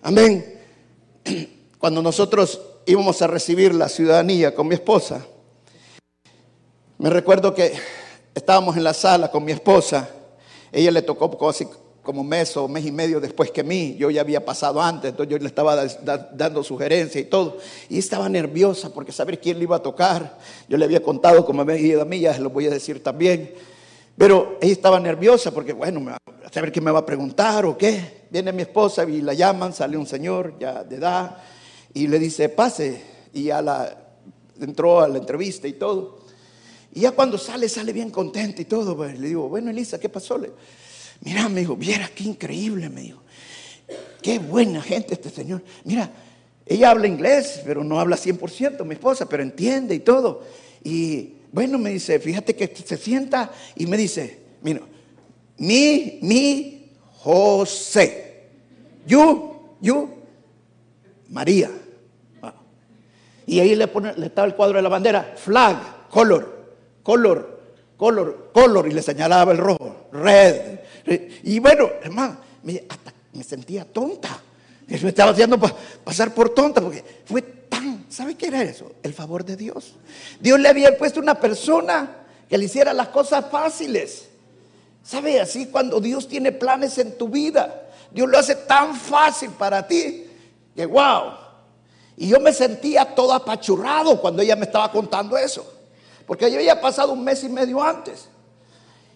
Amén. 0.01 0.59
Cuando 1.77 2.01
nosotros 2.01 2.59
íbamos 2.85 3.21
a 3.21 3.27
recibir 3.27 3.73
la 3.73 3.87
ciudadanía 3.87 4.53
con 4.53 4.67
mi 4.67 4.75
esposa, 4.75 5.25
me 6.97 7.09
recuerdo 7.09 7.53
que 7.53 7.73
estábamos 8.35 8.77
en 8.77 8.83
la 8.83 8.93
sala 8.93 9.31
con 9.31 9.43
mi 9.43 9.51
esposa. 9.51 10.09
Ella 10.71 10.91
le 10.91 11.01
tocó 11.01 11.37
casi 11.37 11.67
como 12.03 12.23
mes 12.23 12.57
o 12.57 12.67
mes 12.67 12.85
y 12.85 12.91
medio 12.91 13.19
después 13.19 13.51
que 13.51 13.63
mí, 13.63 13.95
yo 13.97 14.09
ya 14.09 14.21
había 14.21 14.43
pasado 14.43 14.81
antes, 14.81 15.11
entonces 15.11 15.31
yo 15.31 15.37
le 15.37 15.47
estaba 15.47 15.85
dando 16.33 16.63
sugerencias 16.63 17.23
y 17.23 17.27
todo, 17.27 17.57
y 17.89 17.99
estaba 17.99 18.27
nerviosa 18.27 18.91
porque 18.91 19.11
saber 19.11 19.39
quién 19.39 19.57
le 19.57 19.63
iba 19.63 19.75
a 19.75 19.83
tocar, 19.83 20.37
yo 20.67 20.77
le 20.77 20.85
había 20.85 21.03
contado 21.03 21.45
como 21.45 21.63
me 21.63 21.73
había 21.73 21.87
ido 21.87 22.01
a 22.01 22.05
mí, 22.05 22.19
ya 22.19 22.33
se 22.33 22.41
lo 22.41 22.49
voy 22.49 22.65
a 22.65 22.71
decir 22.71 23.03
también, 23.03 23.53
pero 24.17 24.57
ella 24.61 24.73
estaba 24.73 24.99
nerviosa 24.99 25.51
porque, 25.51 25.73
bueno, 25.73 26.09
a 26.09 26.51
saber 26.51 26.71
quién 26.71 26.85
me 26.85 26.91
va 26.91 26.99
a 26.99 27.05
preguntar 27.05 27.65
o 27.65 27.77
qué, 27.77 28.25
viene 28.31 28.51
mi 28.51 28.63
esposa 28.63 29.03
y 29.03 29.21
la 29.21 29.33
llaman, 29.33 29.73
sale 29.73 29.95
un 29.95 30.07
señor 30.07 30.55
ya 30.59 30.83
de 30.83 30.95
edad, 30.95 31.37
y 31.93 32.07
le 32.07 32.17
dice, 32.17 32.49
pase, 32.49 33.01
y 33.33 33.43
ya 33.43 33.61
la, 33.61 33.95
entró 34.59 35.01
a 35.01 35.07
la 35.07 35.19
entrevista 35.19 35.67
y 35.67 35.73
todo, 35.73 36.19
y 36.93 37.01
ya 37.01 37.11
cuando 37.11 37.37
sale, 37.37 37.69
sale 37.69 37.93
bien 37.93 38.09
contenta 38.09 38.61
y 38.61 38.65
todo, 38.65 38.97
pues, 38.97 39.19
le 39.19 39.27
digo, 39.27 39.47
bueno, 39.47 39.69
Elisa, 39.69 39.99
¿qué 39.99 40.09
pasó? 40.09 40.37
Le, 40.37 40.51
Mira, 41.21 41.47
me 41.49 41.61
dijo, 41.61 41.75
viera 41.75 42.09
qué 42.13 42.23
increíble, 42.23 42.89
me 42.89 43.01
dijo. 43.01 43.21
Qué 44.21 44.39
buena 44.39 44.81
gente 44.81 45.13
este 45.13 45.29
señor. 45.29 45.63
Mira, 45.83 46.11
ella 46.65 46.91
habla 46.91 47.07
inglés, 47.07 47.61
pero 47.65 47.83
no 47.83 47.99
habla 47.99 48.17
100%, 48.17 48.83
mi 48.85 48.93
esposa, 48.93 49.27
pero 49.27 49.43
entiende 49.43 49.95
y 49.95 49.99
todo. 49.99 50.43
Y 50.83 51.33
bueno, 51.51 51.77
me 51.77 51.91
dice, 51.91 52.19
fíjate 52.19 52.55
que 52.55 52.73
se 52.75 52.97
sienta 52.97 53.51
y 53.75 53.85
me 53.85 53.97
dice, 53.97 54.39
mira, 54.61 54.81
mi, 55.57 56.19
mi, 56.21 56.91
José. 57.19 58.49
You, 59.05 59.59
you, 59.81 60.09
María. 61.29 61.69
Y 63.45 63.59
ahí 63.59 63.75
le, 63.75 63.87
pone, 63.87 64.13
le 64.15 64.27
estaba 64.27 64.47
el 64.47 64.55
cuadro 64.55 64.77
de 64.77 64.81
la 64.83 64.89
bandera, 64.89 65.33
flag, 65.35 66.07
color, 66.09 66.73
color, 67.03 67.50
color, 68.01 68.49
color, 68.51 68.87
y 68.87 68.93
le 68.93 69.03
señalaba 69.03 69.51
el 69.51 69.59
rojo, 69.59 70.07
red. 70.11 70.79
Y 71.43 71.59
bueno, 71.59 71.87
hermano, 72.01 72.35
me, 72.63 72.83
hasta 72.89 73.13
me 73.31 73.43
sentía 73.43 73.85
tonta. 73.85 74.41
Me 74.87 74.95
estaba 74.95 75.29
haciendo 75.29 75.59
pasar 76.03 76.33
por 76.33 76.49
tonta 76.49 76.81
porque 76.81 77.03
fue 77.25 77.43
tan, 77.43 78.07
¿sabe 78.09 78.33
qué 78.33 78.47
era 78.47 78.63
eso? 78.63 78.93
El 79.03 79.13
favor 79.13 79.45
de 79.45 79.55
Dios. 79.55 79.93
Dios 80.39 80.59
le 80.59 80.67
había 80.67 80.97
puesto 80.97 81.19
una 81.19 81.39
persona 81.39 82.23
que 82.49 82.57
le 82.57 82.65
hiciera 82.65 82.91
las 82.91 83.09
cosas 83.09 83.45
fáciles. 83.51 84.29
¿Sabe? 85.03 85.39
Así 85.39 85.67
cuando 85.67 86.01
Dios 86.01 86.27
tiene 86.27 86.51
planes 86.51 86.97
en 86.97 87.15
tu 87.19 87.29
vida, 87.29 87.87
Dios 88.09 88.27
lo 88.27 88.39
hace 88.39 88.55
tan 88.55 88.95
fácil 88.95 89.51
para 89.51 89.87
ti 89.87 90.25
que 90.75 90.87
wow. 90.87 91.33
Y 92.17 92.29
yo 92.29 92.39
me 92.39 92.51
sentía 92.51 93.13
todo 93.13 93.31
apachurrado 93.33 94.19
cuando 94.19 94.41
ella 94.41 94.55
me 94.55 94.65
estaba 94.65 94.91
contando 94.91 95.37
eso. 95.37 95.80
Porque 96.25 96.49
yo 96.51 96.57
había 96.57 96.79
pasado 96.79 97.13
un 97.13 97.23
mes 97.23 97.43
y 97.43 97.49
medio 97.49 97.81
antes. 97.81 98.29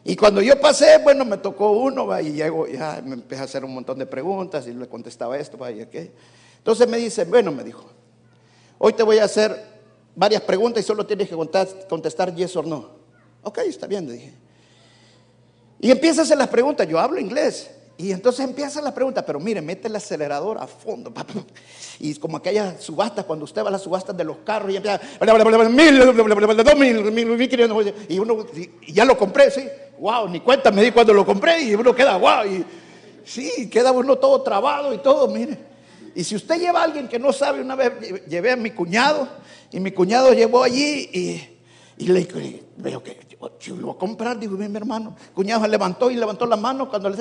Y 0.04 0.16
cuando 0.16 0.42
yo 0.42 0.60
pasé, 0.60 1.00
bueno, 1.00 1.26
me 1.26 1.38
tocó 1.38 1.72
uno, 1.72 2.08
y 2.22 2.34
llego, 2.34 2.68
ya 2.68 3.02
me 3.04 3.16
empecé 3.16 3.42
a 3.42 3.46
hacer 3.46 3.66
un 3.66 3.74
montón 3.74 3.98
de 3.98 4.06
preguntas 4.06 4.68
y 4.68 4.74
le 4.74 4.88
contestaba 4.88 5.38
esto, 5.38 5.58
y 5.70 5.86
qué. 5.88 6.12
Entonces 6.58 6.88
me 6.88 6.98
dice, 6.98 7.26
bueno, 7.26 7.52
me 7.52 7.64
dijo, 7.64 7.86
hoy 8.78 8.94
te 8.94 9.02
voy 9.04 9.18
a 9.18 9.24
hacer 9.24 9.76
varias 10.16 10.44
preguntas 10.44 10.84
y 10.84 10.88
solo 10.88 11.06
tienes 11.06 11.28
que 11.28 11.36
contestar 11.90 12.36
yes 12.36 12.56
o 12.56 12.64
no. 12.64 12.90
Ok, 13.42 13.60
está 13.60 13.88
bien, 13.88 14.08
le 14.08 14.14
dije. 14.14 14.34
Y 15.80 15.92
empieza 15.92 16.22
a 16.22 16.24
hacer 16.24 16.38
las 16.38 16.50
preguntas, 16.50 16.88
yo 16.88 17.00
hablo 17.00 17.20
inglés. 17.20 17.72
Y 17.98 18.12
entonces 18.12 18.44
empieza 18.46 18.82
la 18.82 18.94
pregunta, 18.94 19.26
pero 19.26 19.40
mire, 19.40 19.62
mete 19.62 19.88
el 19.88 19.96
acelerador 19.96 20.58
a 20.58 20.68
fondo. 20.68 21.14
Y 21.98 22.14
como 22.16 22.36
aquellas 22.36 22.84
subastas, 22.84 23.24
cuando 23.24 23.46
usted 23.46 23.64
va 23.64 23.70
a 23.70 23.72
las 23.72 23.82
subastas 23.82 24.18
de 24.18 24.26
los 24.26 24.40
carros 24.40 24.70
y 24.70 24.76
empieza, 24.76 25.00
y 28.10 28.20
uno, 28.20 28.46
y 28.82 28.92
ya 28.92 29.06
lo 29.06 29.18
compré, 29.18 29.50
sí. 29.50 29.66
Wow, 29.98 30.28
ni 30.28 30.42
cuenta 30.42 30.72
me 30.72 30.84
di 30.84 30.92
cuando 30.92 31.14
lo 31.14 31.26
compré 31.26 31.64
y 31.64 31.74
uno 31.74 31.96
queda, 31.96 32.18
wow. 32.18 32.46
Y 32.46 32.66
sí, 33.24 33.70
queda 33.70 33.94
uno 33.94 34.18
todo 34.18 34.42
trabado 34.42 34.94
y 34.94 34.98
todo, 34.98 35.30
mire. 35.30 35.58
Y 36.14 36.26
si 36.26 36.36
usted 36.36 36.60
lleva 36.60 36.82
a 36.82 36.84
alguien 36.84 37.08
que 37.08 37.18
no 37.18 37.32
sabe, 37.32 37.62
una 37.62 37.76
vez 37.76 37.94
llevé 38.28 38.52
a 38.52 38.58
mi 38.58 38.72
cuñado 38.72 39.30
y 39.72 39.80
mi 39.80 39.92
cuñado 39.92 40.34
llevó 40.34 40.64
allí 40.64 41.10
y 41.14 41.56
y 41.98 42.08
le 42.08 42.20
dije, 42.20 42.64
veo 42.78 43.02
que 43.02 43.18
yo, 43.60 43.76
lo 43.76 43.88
voy 43.88 43.96
a 43.96 44.00
comprar, 44.00 44.40
dijo 44.40 44.54
mi 44.54 44.66
hermano. 44.76 45.16
Cuñado 45.34 45.64
se 45.64 45.68
levantó 45.68 46.10
y 46.12 46.16
levantó 46.16 46.46
la 46.46 46.56
mano 46.56 46.90
cuando, 46.90 47.14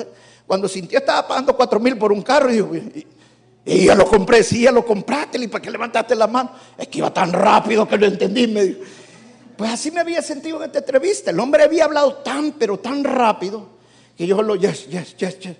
cuando 0.47 0.67
sintió 0.67 0.99
estaba 0.99 1.27
pagando 1.27 1.55
cuatro 1.55 1.79
mil 1.79 1.97
por 1.97 2.11
un 2.11 2.21
carro. 2.21 2.53
Y, 2.53 2.59
y, 2.59 3.07
y, 3.65 3.85
ya 3.85 3.95
lo 3.95 4.07
compré, 4.07 4.43
sí, 4.43 4.61
ya 4.61 4.71
lo 4.71 4.85
compraste. 4.85 5.37
¿Y 5.37 5.47
para 5.47 5.61
qué 5.61 5.71
levantaste 5.71 6.15
la 6.15 6.27
mano? 6.27 6.51
Es 6.77 6.87
que 6.87 6.99
iba 6.99 7.13
tan 7.13 7.31
rápido 7.31 7.87
que 7.87 7.97
lo 7.97 8.05
entendí. 8.05 8.47
Me. 8.47 8.77
Pues 9.57 9.71
así 9.71 9.91
me 9.91 10.01
había 10.01 10.21
sentido 10.21 10.57
en 10.57 10.63
esta 10.63 10.79
entrevista. 10.79 11.31
El 11.31 11.39
hombre 11.39 11.63
había 11.63 11.85
hablado 11.85 12.15
tan, 12.15 12.53
pero 12.53 12.77
tan 12.79 13.03
rápido 13.03 13.67
que 14.17 14.27
yo 14.27 14.41
lo, 14.41 14.55
yes, 14.55 14.87
yes, 14.87 15.15
yes, 15.17 15.39
yes. 15.39 15.55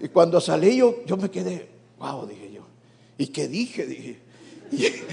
Y 0.00 0.08
cuando 0.08 0.40
salí 0.40 0.76
yo, 0.76 1.04
yo 1.06 1.16
me 1.16 1.30
quedé, 1.30 1.68
wow, 1.98 2.26
dije 2.26 2.52
yo. 2.52 2.62
¿Y 3.16 3.26
qué 3.28 3.48
dije? 3.48 3.86
Dije. 3.86 4.18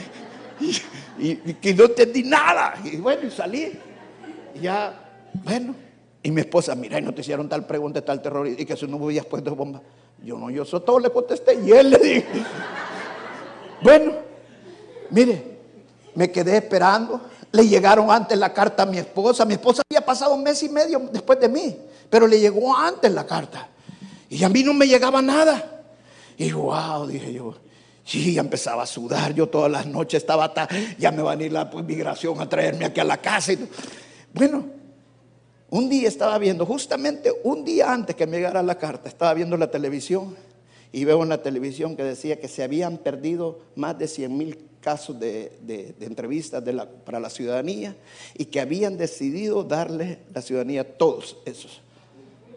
Y, 1.17 1.35
que 1.35 1.73
no 1.73 1.85
entendí 1.85 2.23
nada. 2.23 2.75
Y 2.83 2.97
bueno, 2.97 3.27
y 3.27 3.31
salí. 3.31 3.71
Y 4.55 4.61
ya, 4.61 4.93
bueno. 5.43 5.75
Y 6.23 6.31
mi 6.31 6.41
esposa, 6.41 6.73
mira, 6.73 6.97
y 6.97 7.03
no 7.03 7.13
te 7.13 7.21
hicieron 7.21 7.47
tal 7.47 7.67
pregunta, 7.67 8.03
tal 8.03 8.19
terror, 8.19 8.47
y 8.47 8.65
que 8.65 8.75
si 8.75 8.87
no 8.87 8.97
hubieras 8.97 9.27
puesto 9.27 9.55
bomba. 9.55 9.79
Yo 10.23 10.37
no, 10.37 10.49
yo 10.49 10.65
todo 10.65 10.97
le 10.97 11.11
contesté. 11.11 11.59
Y 11.63 11.71
él 11.71 11.91
le 11.91 11.97
dijo, 11.99 12.27
bueno, 13.83 14.13
mire, 15.11 15.59
me 16.15 16.31
quedé 16.31 16.57
esperando. 16.57 17.21
Le 17.51 17.67
llegaron 17.67 18.09
antes 18.09 18.37
la 18.37 18.51
carta 18.51 18.83
a 18.83 18.85
mi 18.87 18.97
esposa. 18.97 19.45
Mi 19.45 19.53
esposa 19.53 19.83
había 19.87 20.03
pasado 20.03 20.33
un 20.33 20.41
mes 20.41 20.63
y 20.63 20.69
medio 20.69 20.99
después 21.11 21.39
de 21.39 21.47
mí, 21.47 21.77
pero 22.09 22.25
le 22.25 22.39
llegó 22.39 22.75
antes 22.75 23.11
la 23.11 23.25
carta. 23.25 23.69
Y 24.27 24.43
a 24.43 24.49
mí 24.49 24.63
no 24.63 24.73
me 24.73 24.87
llegaba 24.87 25.21
nada. 25.21 25.83
Y 26.37 26.51
wow, 26.51 27.05
dije 27.05 27.33
yo, 27.33 27.53
Sí, 28.05 28.35
ya 28.35 28.41
empezaba 28.41 28.83
a 28.83 28.85
sudar. 28.85 29.33
Yo 29.33 29.49
todas 29.49 29.71
las 29.71 29.87
noches 29.87 30.21
estaba, 30.21 30.45
hasta, 30.45 30.69
ya 30.99 31.11
me 31.11 31.23
van 31.23 31.39
a 31.39 31.43
ir 31.43 31.51
la 31.51 31.65
migración 31.65 32.39
a 32.39 32.47
traerme 32.47 32.85
aquí 32.85 32.99
a 32.99 33.03
la 33.03 33.17
casa. 33.17 33.53
Bueno, 34.35 34.65
un 35.69 35.89
día 35.89 36.07
estaba 36.07 36.37
viendo, 36.37 36.65
justamente 36.65 37.31
un 37.43 37.63
día 37.63 37.91
antes 37.91 38.15
que 38.15 38.27
me 38.27 38.37
llegara 38.37 38.61
la 38.61 38.77
carta, 38.77 39.07
estaba 39.07 39.33
viendo 39.33 39.55
la 39.55 39.71
televisión 39.71 40.35
y 40.91 41.05
veo 41.05 41.23
en 41.23 41.29
la 41.29 41.41
televisión 41.41 41.95
que 41.95 42.03
decía 42.03 42.39
que 42.39 42.47
se 42.49 42.61
habían 42.61 42.97
perdido 42.97 43.59
más 43.75 43.97
de 43.97 44.07
100 44.07 44.37
mil 44.37 44.57
casos 44.81 45.17
de, 45.19 45.95
entrevistas 46.01 46.61
para 47.05 47.19
la 47.19 47.29
ciudadanía 47.29 47.95
y 48.35 48.45
que 48.45 48.59
habían 48.59 48.97
decidido 48.97 49.63
darle 49.63 50.19
la 50.33 50.41
ciudadanía 50.41 50.81
a 50.81 50.83
todos 50.83 51.37
esos. 51.45 51.81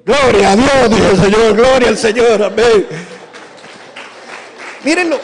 Gloria 0.05 0.53
a 0.53 0.57
Dios, 0.57 0.91
dijo 0.91 1.11
el 1.11 1.17
Señor, 1.17 1.57
gloria 1.57 1.89
al 1.89 1.99
Señor, 1.99 2.43
amén. 2.43 2.87
Mírenlo, 4.85 5.19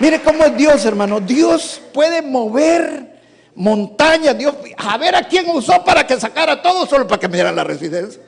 Mire 0.00 0.20
cómo 0.22 0.44
es 0.44 0.56
Dios, 0.56 0.84
hermano. 0.84 1.20
Dios 1.20 1.80
puede 1.92 2.20
mover 2.20 3.13
montañas. 3.54 4.36
Dios, 4.36 4.54
a 4.76 4.98
ver 4.98 5.14
a 5.14 5.26
quién 5.28 5.48
usó 5.48 5.84
para 5.84 6.06
que 6.06 6.18
sacara 6.18 6.60
todo 6.62 6.86
solo 6.86 7.06
para 7.06 7.20
que 7.20 7.28
me 7.28 7.34
dieran 7.34 7.56
la 7.56 7.64
residencia. 7.64 8.20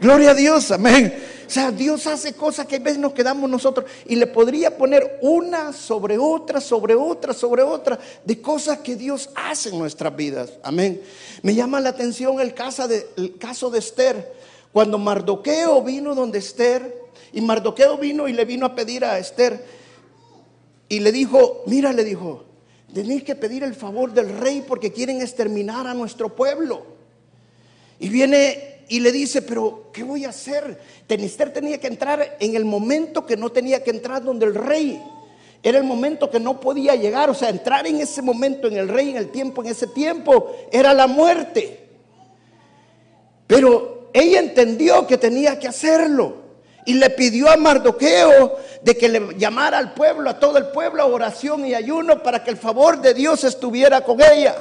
Gloria 0.00 0.30
a 0.30 0.34
Dios, 0.34 0.70
amén. 0.70 1.14
O 1.46 1.50
sea, 1.50 1.70
Dios 1.70 2.06
hace 2.06 2.34
cosas 2.34 2.66
que 2.66 2.76
a 2.76 2.78
veces 2.78 2.98
nos 2.98 3.12
quedamos 3.12 3.48
nosotros 3.48 3.88
y 4.06 4.16
le 4.16 4.26
podría 4.26 4.76
poner 4.76 5.18
una 5.20 5.72
sobre 5.72 6.16
otra, 6.18 6.60
sobre 6.60 6.94
otra, 6.94 7.34
sobre 7.34 7.62
otra, 7.62 7.98
de 8.24 8.40
cosas 8.40 8.78
que 8.78 8.96
Dios 8.96 9.30
hace 9.34 9.68
en 9.68 9.78
nuestras 9.78 10.14
vidas. 10.16 10.54
Amén. 10.62 11.02
Me 11.42 11.54
llama 11.54 11.80
la 11.80 11.90
atención 11.90 12.40
el 12.40 12.54
caso 12.54 12.88
de, 12.88 13.06
el 13.16 13.36
caso 13.36 13.70
de 13.70 13.78
Esther. 13.78 14.32
Cuando 14.72 14.98
Mardoqueo 14.98 15.82
vino 15.82 16.14
donde 16.14 16.38
Esther, 16.38 17.02
y 17.32 17.40
Mardoqueo 17.40 17.98
vino 17.98 18.26
y 18.26 18.32
le 18.32 18.44
vino 18.44 18.66
a 18.66 18.74
pedir 18.74 19.04
a 19.04 19.18
Esther, 19.18 19.64
y 20.88 21.00
le 21.00 21.12
dijo, 21.12 21.62
mira, 21.66 21.92
le 21.92 22.04
dijo, 22.04 22.44
tenéis 22.94 23.24
que 23.24 23.34
pedir 23.34 23.62
el 23.64 23.74
favor 23.74 24.12
del 24.12 24.38
rey 24.38 24.64
porque 24.66 24.92
quieren 24.92 25.20
exterminar 25.20 25.86
a 25.86 25.94
nuestro 25.94 26.34
pueblo. 26.34 26.86
Y 27.98 28.08
viene 28.08 28.84
y 28.88 29.00
le 29.00 29.12
dice, 29.12 29.42
pero 29.42 29.90
¿qué 29.92 30.02
voy 30.02 30.24
a 30.24 30.30
hacer? 30.30 30.80
Tenister 31.06 31.52
tenía 31.52 31.78
que 31.78 31.88
entrar 31.88 32.36
en 32.38 32.54
el 32.54 32.64
momento 32.64 33.26
que 33.26 33.36
no 33.36 33.50
tenía 33.50 33.82
que 33.82 33.90
entrar 33.90 34.22
donde 34.22 34.46
el 34.46 34.54
rey. 34.54 35.02
Era 35.62 35.78
el 35.78 35.84
momento 35.84 36.30
que 36.30 36.38
no 36.38 36.60
podía 36.60 36.94
llegar, 36.94 37.30
o 37.30 37.34
sea, 37.34 37.48
entrar 37.48 37.86
en 37.86 38.00
ese 38.00 38.20
momento 38.20 38.68
en 38.68 38.76
el 38.76 38.88
rey, 38.88 39.10
en 39.10 39.16
el 39.16 39.30
tiempo, 39.30 39.62
en 39.62 39.70
ese 39.70 39.86
tiempo, 39.86 40.54
era 40.70 40.92
la 40.92 41.06
muerte. 41.06 41.88
Pero 43.46 44.10
ella 44.12 44.40
entendió 44.40 45.06
que 45.06 45.16
tenía 45.16 45.58
que 45.58 45.66
hacerlo. 45.66 46.43
Y 46.86 46.94
le 46.94 47.10
pidió 47.10 47.50
a 47.50 47.56
Mardoqueo 47.56 48.58
de 48.82 48.96
que 48.96 49.08
le 49.08 49.38
llamara 49.38 49.78
al 49.78 49.94
pueblo, 49.94 50.28
a 50.30 50.38
todo 50.38 50.58
el 50.58 50.66
pueblo, 50.66 51.02
a 51.02 51.06
oración 51.06 51.66
y 51.66 51.74
ayuno 51.74 52.22
para 52.22 52.44
que 52.44 52.50
el 52.50 52.56
favor 52.56 53.00
de 53.00 53.14
Dios 53.14 53.44
estuviera 53.44 54.02
con 54.02 54.20
ella. 54.20 54.54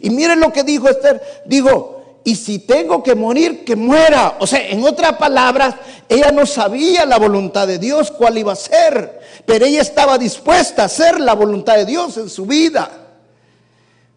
Y 0.00 0.10
miren 0.10 0.40
lo 0.40 0.52
que 0.52 0.64
dijo 0.64 0.88
Esther. 0.88 1.22
Digo, 1.44 2.20
y 2.24 2.36
si 2.36 2.60
tengo 2.60 3.02
que 3.02 3.14
morir, 3.14 3.64
que 3.64 3.76
muera. 3.76 4.36
O 4.40 4.46
sea, 4.46 4.66
en 4.66 4.82
otras 4.82 5.12
palabras, 5.18 5.74
ella 6.08 6.32
no 6.32 6.46
sabía 6.46 7.04
la 7.04 7.18
voluntad 7.18 7.66
de 7.66 7.78
Dios, 7.78 8.10
cuál 8.10 8.38
iba 8.38 8.54
a 8.54 8.56
ser. 8.56 9.20
Pero 9.44 9.66
ella 9.66 9.82
estaba 9.82 10.16
dispuesta 10.16 10.82
a 10.82 10.86
hacer 10.86 11.20
la 11.20 11.34
voluntad 11.34 11.76
de 11.76 11.84
Dios 11.84 12.16
en 12.16 12.30
su 12.30 12.46
vida. 12.46 13.03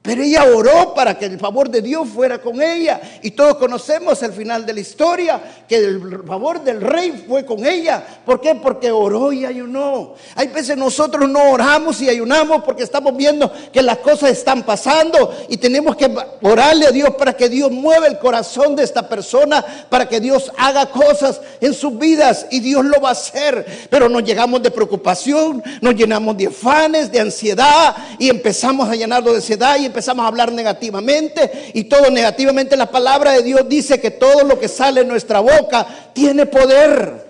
Pero 0.08 0.24
ella 0.24 0.46
oró 0.46 0.94
para 0.94 1.20
que 1.20 1.26
el 1.26 1.38
favor 1.38 1.70
de 1.70 1.82
Dios 1.82 2.08
fuera 2.08 2.40
con 2.40 2.62
ella. 2.62 3.02
Y 3.24 3.32
todos 3.32 3.58
conocemos 3.58 4.24
el 4.24 4.32
final 4.32 4.66
de 4.66 4.72
la 4.72 4.80
historia, 4.80 5.42
que 5.68 5.76
el 5.76 6.24
favor 6.26 6.64
del 6.64 6.80
rey 6.80 7.26
fue 7.28 7.46
con 7.46 7.66
ella. 7.66 8.02
¿Por 8.26 8.40
qué? 8.40 8.56
Porque 8.56 8.90
oró 8.90 9.34
y 9.34 9.44
ayunó. 9.44 10.14
Hay 10.36 10.48
veces 10.48 10.78
nosotros 10.78 11.30
no 11.30 11.52
oramos 11.52 12.00
y 12.02 12.08
ayunamos 12.08 12.64
porque 12.64 12.84
estamos 12.84 13.18
viendo 13.18 13.52
que 13.74 13.82
las 13.82 13.98
cosas 13.98 14.30
están 14.30 14.64
pasando 14.64 15.36
y 15.50 15.58
tenemos 15.58 15.98
que 15.98 16.10
orarle 16.42 16.88
a 16.88 16.92
Dios 16.92 17.10
para 17.16 17.36
que 17.36 17.50
Dios 17.50 17.70
mueva 17.70 18.08
el 18.08 18.18
corazón 18.18 18.78
de 18.78 18.84
esta 18.84 19.10
persona, 19.10 19.66
para 19.90 20.08
que 20.08 20.22
Dios 20.22 20.54
haga 20.58 20.86
cosas 20.86 21.42
en 21.60 21.74
sus 21.74 22.00
vidas 22.00 22.46
y 22.50 22.62
Dios 22.62 22.86
lo 22.86 23.02
va 23.02 23.10
a 23.10 23.12
hacer. 23.12 23.66
Pero 23.90 24.08
nos 24.08 24.24
llegamos 24.24 24.64
de 24.64 24.72
preocupación, 24.72 25.62
nos 25.82 25.96
llenamos 25.96 26.38
de 26.38 26.48
afanes, 26.48 27.12
de 27.12 27.20
ansiedad 27.20 27.94
y 28.18 28.30
empezamos 28.30 28.88
a 28.88 28.96
llenarlo 28.96 29.32
de 29.32 29.38
ansiedad 29.40 29.78
y 29.78 29.97
empezamos 29.98 30.26
a 30.26 30.28
hablar 30.28 30.52
negativamente 30.52 31.72
y 31.74 31.86
todo 31.86 32.12
negativamente. 32.12 32.78
La 32.78 32.86
palabra 32.86 33.32
de 33.32 33.42
Dios 33.42 33.68
dice 33.68 34.00
que 34.00 34.12
todo 34.12 34.44
lo 34.44 34.60
que 34.60 34.68
sale 34.68 35.02
en 35.02 35.08
nuestra 35.08 35.40
boca 35.40 35.88
tiene 36.14 36.46
poder. 36.46 37.26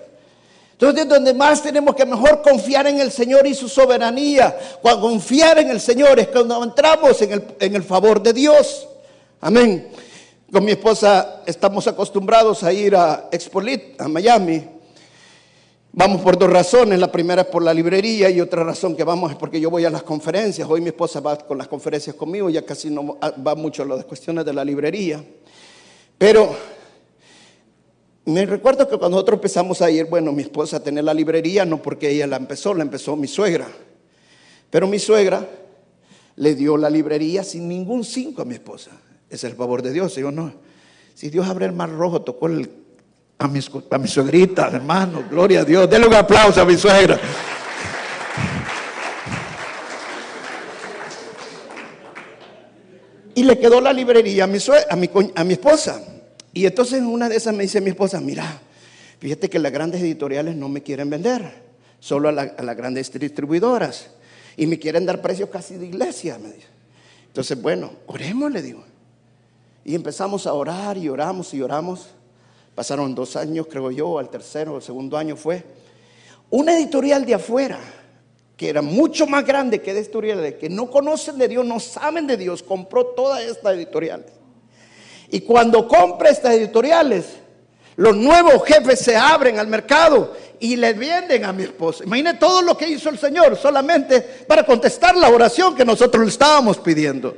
Entonces, 0.72 1.08
donde 1.08 1.32
más 1.32 1.62
tenemos 1.62 1.94
que 1.94 2.04
mejor 2.04 2.42
confiar 2.42 2.86
en 2.86 3.00
el 3.00 3.10
Señor 3.10 3.46
y 3.46 3.54
su 3.54 3.70
soberanía. 3.70 4.54
Cuando 4.82 5.00
confiar 5.00 5.58
en 5.58 5.70
el 5.70 5.80
Señor 5.80 6.20
es 6.20 6.28
cuando 6.28 6.62
entramos 6.62 7.22
en 7.22 7.32
el, 7.32 7.44
en 7.58 7.74
el 7.74 7.82
favor 7.82 8.22
de 8.22 8.34
Dios. 8.34 8.86
Amén. 9.40 9.88
Con 10.52 10.62
mi 10.62 10.72
esposa 10.72 11.40
estamos 11.46 11.86
acostumbrados 11.86 12.62
a 12.64 12.70
ir 12.70 12.94
a 12.94 13.30
Expolit, 13.32 13.98
a 13.98 14.08
Miami. 14.08 14.77
Vamos 15.92 16.20
por 16.20 16.38
dos 16.38 16.50
razones. 16.50 16.98
La 16.98 17.10
primera 17.10 17.42
es 17.42 17.48
por 17.48 17.62
la 17.62 17.72
librería 17.72 18.30
y 18.30 18.40
otra 18.40 18.62
razón 18.62 18.94
que 18.94 19.04
vamos 19.04 19.32
es 19.32 19.36
porque 19.36 19.60
yo 19.60 19.70
voy 19.70 19.84
a 19.84 19.90
las 19.90 20.02
conferencias. 20.02 20.68
Hoy 20.68 20.80
mi 20.80 20.88
esposa 20.88 21.20
va 21.20 21.38
con 21.38 21.58
las 21.58 21.68
conferencias 21.68 22.14
conmigo, 22.14 22.50
ya 22.50 22.64
casi 22.64 22.90
no 22.90 23.18
va 23.46 23.54
mucho 23.54 23.82
a 23.82 23.86
las 23.86 24.04
cuestiones 24.04 24.44
de 24.44 24.52
la 24.52 24.64
librería. 24.64 25.24
Pero 26.18 26.54
me 28.26 28.44
recuerdo 28.44 28.86
que 28.86 28.98
cuando 28.98 29.16
nosotros 29.16 29.38
empezamos 29.38 29.80
a 29.80 29.90
ir, 29.90 30.04
bueno, 30.04 30.32
mi 30.32 30.42
esposa 30.42 30.76
a 30.76 30.80
tener 30.80 31.04
la 31.04 31.14
librería, 31.14 31.64
no 31.64 31.80
porque 31.80 32.10
ella 32.10 32.26
la 32.26 32.36
empezó, 32.36 32.74
la 32.74 32.82
empezó 32.82 33.16
mi 33.16 33.26
suegra. 33.26 33.66
Pero 34.70 34.86
mi 34.86 34.98
suegra 34.98 35.48
le 36.36 36.54
dio 36.54 36.76
la 36.76 36.90
librería 36.90 37.42
sin 37.42 37.66
ningún 37.66 38.04
cinco 38.04 38.42
a 38.42 38.44
mi 38.44 38.54
esposa. 38.54 38.90
Es 39.30 39.44
el 39.44 39.54
favor 39.54 39.82
de 39.82 39.92
Dios, 39.92 40.14
yo 40.16 40.30
no. 40.30 40.52
Si 41.14 41.30
Dios 41.30 41.48
abre 41.48 41.66
el 41.66 41.72
mar 41.72 41.90
rojo, 41.90 42.22
tocó 42.22 42.46
el 42.46 42.70
a 43.38 43.46
mi, 43.46 43.60
a 43.90 43.98
mi 43.98 44.08
suegrita, 44.08 44.68
hermano, 44.68 45.24
gloria 45.30 45.60
a 45.60 45.64
Dios. 45.64 45.88
Denle 45.88 46.08
un 46.08 46.14
aplauso 46.14 46.60
a 46.60 46.64
mi 46.64 46.76
suegra. 46.76 47.18
Y 53.36 53.44
le 53.44 53.56
quedó 53.56 53.80
la 53.80 53.92
librería 53.92 54.44
a 54.44 54.46
mi, 54.48 54.58
a 54.90 54.96
mi, 54.96 55.10
a 55.36 55.44
mi 55.44 55.52
esposa. 55.52 56.02
Y 56.52 56.66
entonces 56.66 57.00
una 57.02 57.28
de 57.28 57.36
esas 57.36 57.54
me 57.54 57.62
dice 57.62 57.80
mi 57.80 57.90
esposa, 57.90 58.20
mira, 58.20 58.60
fíjate 59.20 59.48
que 59.48 59.60
las 59.60 59.70
grandes 59.70 60.00
editoriales 60.00 60.56
no 60.56 60.68
me 60.68 60.82
quieren 60.82 61.08
vender, 61.08 61.62
solo 62.00 62.28
a, 62.30 62.32
las 62.32 62.76
grandes 62.76 63.12
distribuidoras. 63.12 64.10
Y 64.56 64.66
me 64.66 64.80
quieren 64.80 65.06
dar 65.06 65.22
precios 65.22 65.48
casi 65.50 65.76
de 65.76 65.86
iglesia. 65.86 66.36
Entonces, 67.28 67.62
bueno, 67.62 67.92
oremos, 68.08 68.50
le 68.50 68.60
digo. 68.60 68.82
Y 69.84 69.94
empezamos 69.94 70.48
a 70.48 70.52
orar 70.52 70.98
y 70.98 71.08
oramos 71.08 71.54
y 71.54 71.62
oramos. 71.62 72.08
Pasaron 72.78 73.12
dos 73.12 73.34
años, 73.34 73.66
creo 73.68 73.90
yo, 73.90 74.20
al 74.20 74.30
tercero 74.30 74.74
o 74.74 74.80
segundo 74.80 75.18
año 75.18 75.34
fue. 75.34 75.64
Una 76.48 76.78
editorial 76.78 77.26
de 77.26 77.34
afuera, 77.34 77.80
que 78.56 78.68
era 78.68 78.82
mucho 78.82 79.26
más 79.26 79.44
grande 79.44 79.82
que 79.82 79.90
editoriales, 79.90 80.54
que 80.54 80.68
no 80.68 80.88
conocen 80.88 81.38
de 81.38 81.48
Dios, 81.48 81.66
no 81.66 81.80
saben 81.80 82.28
de 82.28 82.36
Dios, 82.36 82.62
compró 82.62 83.04
todas 83.04 83.42
estas 83.42 83.74
editoriales. 83.74 84.26
Y 85.28 85.40
cuando 85.40 85.88
compra 85.88 86.30
estas 86.30 86.54
editoriales, 86.54 87.24
los 87.96 88.16
nuevos 88.16 88.62
jefes 88.64 89.00
se 89.00 89.16
abren 89.16 89.58
al 89.58 89.66
mercado 89.66 90.36
y 90.60 90.76
le 90.76 90.92
venden 90.92 91.46
a 91.46 91.52
mi 91.52 91.64
esposa. 91.64 92.04
Imagine 92.04 92.34
todo 92.34 92.62
lo 92.62 92.78
que 92.78 92.88
hizo 92.88 93.08
el 93.08 93.18
Señor 93.18 93.56
solamente 93.56 94.20
para 94.46 94.64
contestar 94.64 95.16
la 95.16 95.30
oración 95.30 95.74
que 95.74 95.84
nosotros 95.84 96.22
le 96.22 96.30
estábamos 96.30 96.78
pidiendo. 96.78 97.30
O 97.30 97.36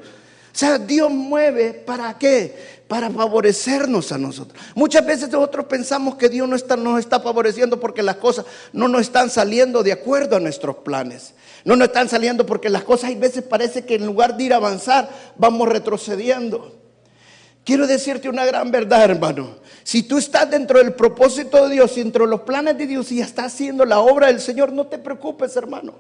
sea, 0.53 0.77
Dios 0.77 1.11
mueve 1.11 1.73
para 1.73 2.19
qué? 2.19 2.80
Para 2.91 3.09
favorecernos 3.09 4.11
a 4.11 4.19
nosotros. 4.19 4.61
Muchas 4.75 5.07
veces 5.07 5.31
nosotros 5.31 5.67
pensamos 5.67 6.17
que 6.17 6.29
Dios 6.29 6.49
no 6.49 6.57
está, 6.57 6.77
nos 6.77 6.99
está 6.99 7.21
favoreciendo 7.21 7.79
porque 7.79 8.03
las 8.03 8.17
cosas 8.17 8.47
no 8.73 8.89
nos 8.89 9.03
están 9.03 9.31
saliendo 9.31 9.85
de 9.85 9.93
acuerdo 9.93 10.35
a 10.35 10.41
nuestros 10.41 10.79
planes. 10.79 11.35
No 11.65 11.77
nos 11.77 11.87
están 11.87 12.09
saliendo 12.09 12.45
porque 12.45 12.69
las 12.69 12.83
cosas 12.83 13.11
hay 13.11 13.15
veces 13.15 13.45
parece 13.45 13.85
que 13.85 13.95
en 13.95 14.07
lugar 14.07 14.37
de 14.37 14.43
ir 14.43 14.53
a 14.53 14.57
avanzar, 14.57 15.09
vamos 15.37 15.69
retrocediendo. 15.69 16.81
Quiero 17.63 17.87
decirte 17.87 18.29
una 18.29 18.45
gran 18.45 18.73
verdad, 18.73 19.05
hermano. 19.05 19.59
Si 19.85 20.03
tú 20.03 20.19
estás 20.19 20.51
dentro 20.51 20.81
del 20.81 20.93
propósito 20.93 21.69
de 21.69 21.75
Dios, 21.77 21.95
dentro 21.95 22.25
de 22.25 22.31
los 22.33 22.41
planes 22.41 22.77
de 22.77 22.89
Dios 22.89 23.13
y 23.13 23.21
estás 23.21 23.55
haciendo 23.55 23.85
la 23.85 24.01
obra 24.01 24.27
del 24.27 24.41
Señor, 24.41 24.73
no 24.73 24.89
te 24.89 24.99
preocupes, 24.99 25.55
hermano. 25.55 25.95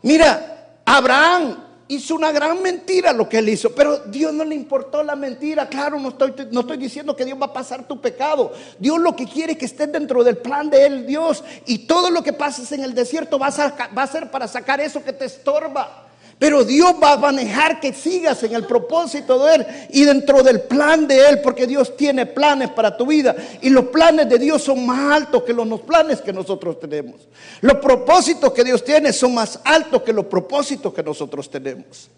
Mira, 0.00 0.78
Abraham 0.86 1.73
hizo 1.88 2.14
una 2.14 2.32
gran 2.32 2.62
mentira 2.62 3.12
lo 3.12 3.28
que 3.28 3.38
él 3.38 3.48
hizo, 3.48 3.74
pero 3.74 3.98
Dios 4.06 4.32
no 4.32 4.44
le 4.44 4.54
importó 4.54 5.02
la 5.02 5.16
mentira. 5.16 5.68
Claro, 5.68 5.98
no 5.98 6.10
estoy, 6.10 6.34
no 6.50 6.60
estoy 6.60 6.76
diciendo 6.76 7.14
que 7.14 7.24
Dios 7.24 7.40
va 7.40 7.46
a 7.46 7.52
pasar 7.52 7.86
tu 7.86 8.00
pecado. 8.00 8.52
Dios 8.78 8.98
lo 8.98 9.14
que 9.14 9.26
quiere 9.26 9.52
es 9.52 9.58
que 9.58 9.66
estés 9.66 9.90
dentro 9.92 10.24
del 10.24 10.38
plan 10.38 10.70
de 10.70 10.86
Él, 10.86 11.06
Dios. 11.06 11.44
Y 11.66 11.86
todo 11.86 12.10
lo 12.10 12.22
que 12.22 12.32
pases 12.32 12.70
en 12.72 12.82
el 12.82 12.94
desierto 12.94 13.38
va 13.38 13.48
a, 13.48 13.88
va 13.94 14.02
a 14.02 14.06
ser 14.06 14.30
para 14.30 14.48
sacar 14.48 14.80
eso 14.80 15.04
que 15.04 15.12
te 15.12 15.26
estorba. 15.26 16.03
Pero 16.44 16.62
Dios 16.62 16.96
va 17.02 17.14
a 17.14 17.16
manejar 17.16 17.80
que 17.80 17.94
sigas 17.94 18.42
en 18.42 18.54
el 18.54 18.66
propósito 18.66 19.42
de 19.42 19.54
Él 19.54 19.66
y 19.88 20.04
dentro 20.04 20.42
del 20.42 20.60
plan 20.60 21.08
de 21.08 21.26
Él, 21.26 21.40
porque 21.40 21.66
Dios 21.66 21.96
tiene 21.96 22.26
planes 22.26 22.68
para 22.68 22.98
tu 22.98 23.06
vida. 23.06 23.34
Y 23.62 23.70
los 23.70 23.86
planes 23.86 24.28
de 24.28 24.38
Dios 24.38 24.62
son 24.62 24.84
más 24.84 25.22
altos 25.22 25.42
que 25.44 25.54
los 25.54 25.80
planes 25.80 26.20
que 26.20 26.34
nosotros 26.34 26.78
tenemos. 26.78 27.14
Los 27.62 27.78
propósitos 27.78 28.52
que 28.52 28.62
Dios 28.62 28.84
tiene 28.84 29.10
son 29.14 29.32
más 29.32 29.58
altos 29.64 30.02
que 30.02 30.12
los 30.12 30.26
propósitos 30.26 30.92
que 30.92 31.02
nosotros 31.02 31.50
tenemos. 31.50 32.10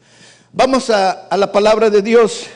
Vamos 0.53 0.91
a, 0.91 1.29
la 1.37 1.53
palabra 1.53 1.89
de 1.89 2.03
Dios 2.03 2.49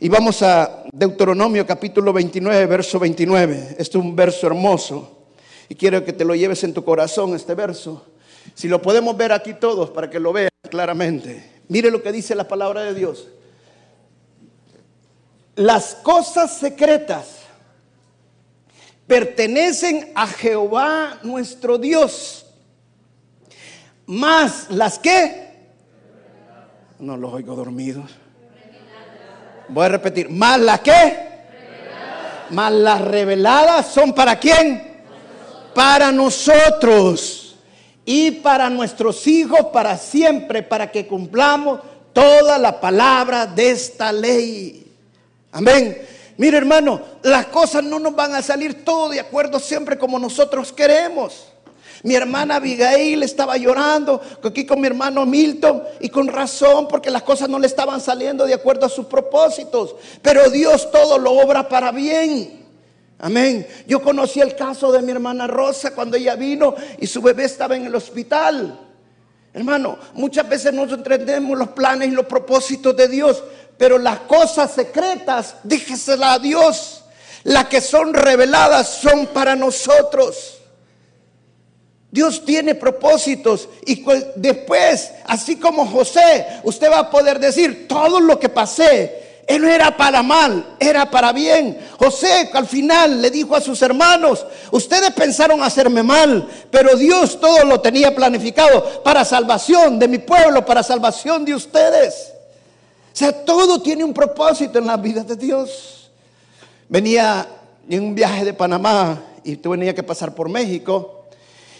y 0.00 0.08
vamos 0.08 0.42
a 0.42 0.82
Deuteronomio 0.92 1.64
capítulo 1.64 2.12
29, 2.12 2.66
verso 2.66 2.98
29. 2.98 3.76
Este 3.78 3.82
es 3.82 3.94
un 4.04 4.16
verso 4.16 4.48
hermoso 4.48 5.28
y 5.68 5.76
quiero 5.76 6.04
que 6.04 6.12
te 6.12 6.24
lo 6.24 6.34
lleves 6.34 6.64
en 6.64 6.74
tu 6.74 6.84
corazón, 6.84 7.36
este 7.36 7.54
verso. 7.54 8.04
Si 8.54 8.66
lo 8.66 8.82
podemos 8.82 9.16
ver 9.16 9.30
aquí 9.30 9.54
todos 9.54 9.90
para 9.90 10.10
que 10.10 10.18
lo 10.18 10.32
vean 10.32 10.48
claramente. 10.68 11.62
Mire 11.68 11.90
lo 11.90 12.02
que 12.02 12.12
dice 12.12 12.34
la 12.34 12.46
palabra 12.46 12.82
de 12.82 12.94
Dios. 12.94 13.28
Las 15.56 15.94
cosas 15.96 16.58
secretas 16.58 17.38
pertenecen 19.06 20.12
a 20.14 20.26
Jehová 20.26 21.18
nuestro 21.22 21.78
Dios. 21.78 22.46
Más 24.06 24.70
las 24.70 24.98
que... 24.98 25.46
No 26.98 27.16
los 27.16 27.32
oigo 27.32 27.54
dormidos. 27.54 28.10
Voy 29.68 29.86
a 29.86 29.88
repetir. 29.88 30.28
Más 30.28 30.60
las 30.60 30.80
que... 30.80 31.26
Más 32.50 32.72
las 32.72 33.00
reveladas 33.00 33.86
son 33.86 34.14
para 34.14 34.38
quién? 34.38 35.02
Para 35.74 36.12
nosotros 36.12 37.45
y 38.06 38.30
para 38.30 38.70
nuestros 38.70 39.26
hijos 39.26 39.66
para 39.72 39.98
siempre, 39.98 40.62
para 40.62 40.90
que 40.90 41.06
cumplamos 41.06 41.80
toda 42.12 42.56
la 42.56 42.80
palabra 42.80 43.46
de 43.46 43.70
esta 43.70 44.12
ley. 44.12 44.86
Amén. 45.50 46.06
Mire 46.38 46.56
hermano, 46.56 47.00
las 47.22 47.46
cosas 47.46 47.82
no 47.82 47.98
nos 47.98 48.14
van 48.14 48.34
a 48.34 48.42
salir 48.42 48.84
todo 48.84 49.08
de 49.08 49.20
acuerdo 49.20 49.58
siempre 49.58 49.98
como 49.98 50.18
nosotros 50.18 50.72
queremos. 50.72 51.48
Mi 52.02 52.14
hermana 52.14 52.56
Abigail 52.56 53.22
estaba 53.24 53.56
llorando 53.56 54.20
aquí 54.44 54.64
con 54.64 54.80
mi 54.80 54.86
hermano 54.86 55.26
Milton 55.26 55.82
y 55.98 56.08
con 56.08 56.28
razón 56.28 56.86
porque 56.86 57.10
las 57.10 57.22
cosas 57.22 57.48
no 57.48 57.58
le 57.58 57.66
estaban 57.66 58.00
saliendo 58.00 58.46
de 58.46 58.54
acuerdo 58.54 58.86
a 58.86 58.90
sus 58.90 59.06
propósitos. 59.06 59.96
Pero 60.22 60.48
Dios 60.50 60.90
todo 60.92 61.18
lo 61.18 61.32
obra 61.32 61.68
para 61.68 61.90
bien. 61.90 62.65
Amén. 63.18 63.66
Yo 63.86 64.02
conocí 64.02 64.40
el 64.40 64.54
caso 64.54 64.92
de 64.92 65.00
mi 65.00 65.12
hermana 65.12 65.46
Rosa 65.46 65.94
cuando 65.94 66.16
ella 66.16 66.36
vino 66.36 66.74
y 66.98 67.06
su 67.06 67.22
bebé 67.22 67.44
estaba 67.44 67.76
en 67.76 67.86
el 67.86 67.94
hospital. 67.94 68.78
Hermano, 69.54 69.98
muchas 70.12 70.46
veces 70.46 70.72
no 70.72 70.84
entendemos 70.84 71.58
los 71.58 71.68
planes 71.68 72.08
y 72.08 72.10
los 72.10 72.26
propósitos 72.26 72.94
de 72.94 73.08
Dios, 73.08 73.42
pero 73.78 73.96
las 73.96 74.20
cosas 74.20 74.72
secretas, 74.72 75.56
díjesela 75.64 76.34
a 76.34 76.38
Dios. 76.38 77.04
Las 77.44 77.66
que 77.66 77.80
son 77.80 78.12
reveladas 78.12 78.88
son 78.88 79.28
para 79.28 79.56
nosotros. 79.56 80.58
Dios 82.10 82.44
tiene 82.44 82.74
propósitos 82.74 83.68
y 83.86 84.04
después, 84.36 85.12
así 85.24 85.56
como 85.56 85.86
José, 85.86 86.46
usted 86.64 86.90
va 86.90 86.98
a 86.98 87.10
poder 87.10 87.38
decir, 87.38 87.88
todo 87.88 88.20
lo 88.20 88.38
que 88.38 88.48
pasé 88.48 89.25
él 89.46 89.62
no 89.62 89.68
era 89.68 89.96
para 89.96 90.22
mal, 90.22 90.76
era 90.80 91.08
para 91.08 91.32
bien. 91.32 91.78
José 91.98 92.50
al 92.52 92.66
final 92.66 93.22
le 93.22 93.30
dijo 93.30 93.54
a 93.54 93.60
sus 93.60 93.80
hermanos, 93.80 94.44
ustedes 94.72 95.12
pensaron 95.12 95.62
hacerme 95.62 96.02
mal, 96.02 96.48
pero 96.70 96.96
Dios 96.96 97.38
todo 97.40 97.64
lo 97.64 97.80
tenía 97.80 98.14
planificado 98.14 99.02
para 99.04 99.24
salvación 99.24 100.00
de 100.00 100.08
mi 100.08 100.18
pueblo, 100.18 100.66
para 100.66 100.82
salvación 100.82 101.44
de 101.44 101.54
ustedes. 101.54 102.32
O 103.12 103.16
sea, 103.16 103.44
todo 103.44 103.80
tiene 103.80 104.02
un 104.02 104.12
propósito 104.12 104.80
en 104.80 104.86
la 104.86 104.96
vida 104.96 105.22
de 105.22 105.36
Dios. 105.36 106.10
Venía 106.88 107.46
en 107.88 108.02
un 108.02 108.14
viaje 108.14 108.44
de 108.44 108.52
Panamá 108.52 109.22
y 109.44 109.56
tenía 109.56 109.94
que 109.94 110.02
pasar 110.02 110.34
por 110.34 110.48
México. 110.48 111.24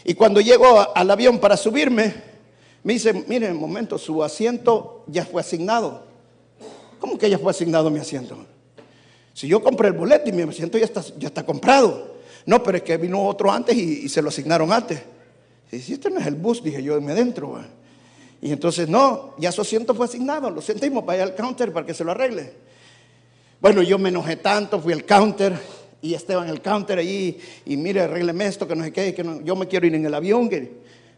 Y 0.05 0.14
cuando 0.14 0.40
llego 0.40 0.87
al 0.94 1.11
avión 1.11 1.40
para 1.40 1.57
subirme, 1.57 2.14
me 2.85 2.92
dice, 2.92 3.12
mire, 3.12 3.50
un 3.50 3.59
momento, 3.59 3.98
su 3.98 4.22
asiento 4.22 5.02
ya 5.09 5.24
fue 5.24 5.40
asignado. 5.40 6.05
¿Cómo 6.98 7.18
que 7.18 7.28
ya 7.28 7.38
fue 7.38 7.50
asignado 7.50 7.90
mi 7.90 8.00
asiento? 8.00 8.37
Si 9.35 9.46
yo 9.46 9.62
compré 9.62 9.88
el 9.88 9.94
boleto 9.94 10.28
y 10.28 10.32
mi 10.32 10.42
asiento 10.42 10.78
ya 10.78 10.85
está, 10.85 11.02
ya 11.18 11.28
está 11.28 11.44
comprado. 11.44 12.16
No, 12.46 12.62
pero 12.62 12.78
es 12.78 12.85
que 12.85 12.96
vino 12.96 13.22
otro 13.22 13.50
antes 13.50 13.76
y, 13.76 14.09
se 14.09 14.22
lo 14.22 14.28
asignaron 14.28 14.72
antes. 14.72 15.02
Y 15.70 15.78
si 15.80 15.94
este 15.94 16.11
no 16.11 16.20
es 16.20 16.26
el 16.26 16.37
bus, 16.37 16.62
dije 16.62 16.82
yo, 16.82 17.00
me 17.00 17.12
dentro. 17.14 17.59
Y 18.40 18.52
entonces, 18.52 18.88
no, 18.88 19.35
ya 19.38 19.50
su 19.50 19.62
asiento 19.62 19.94
fue 19.94 20.06
asignado. 20.06 20.50
Lo 20.50 20.62
sentimos, 20.62 21.04
vaya 21.04 21.24
al 21.24 21.35
counter 21.35 21.72
para 21.72 21.85
que 21.85 21.92
se 21.92 22.04
lo 22.04 22.12
arregle. 22.12 22.52
Bueno, 23.61 23.82
yo 23.82 23.98
me 23.98 24.11
enojé 24.11 24.37
tanto, 24.37 24.80
fui 24.80 24.92
al 24.92 25.04
counter 25.04 25.59
y 26.00 26.14
estaba 26.14 26.44
en 26.44 26.50
el 26.50 26.61
counter 26.61 26.98
allí 26.98 27.38
y 27.64 27.76
mire, 27.76 28.02
arrégleme 28.02 28.46
esto, 28.46 28.68
que 28.68 28.76
no 28.76 28.85
sé 28.85 28.92
qué, 28.92 29.12
que 29.14 29.40
yo 29.42 29.56
me 29.56 29.66
quiero 29.66 29.87
ir 29.87 29.94
en 29.94 30.06
el 30.06 30.14
avión. 30.14 30.48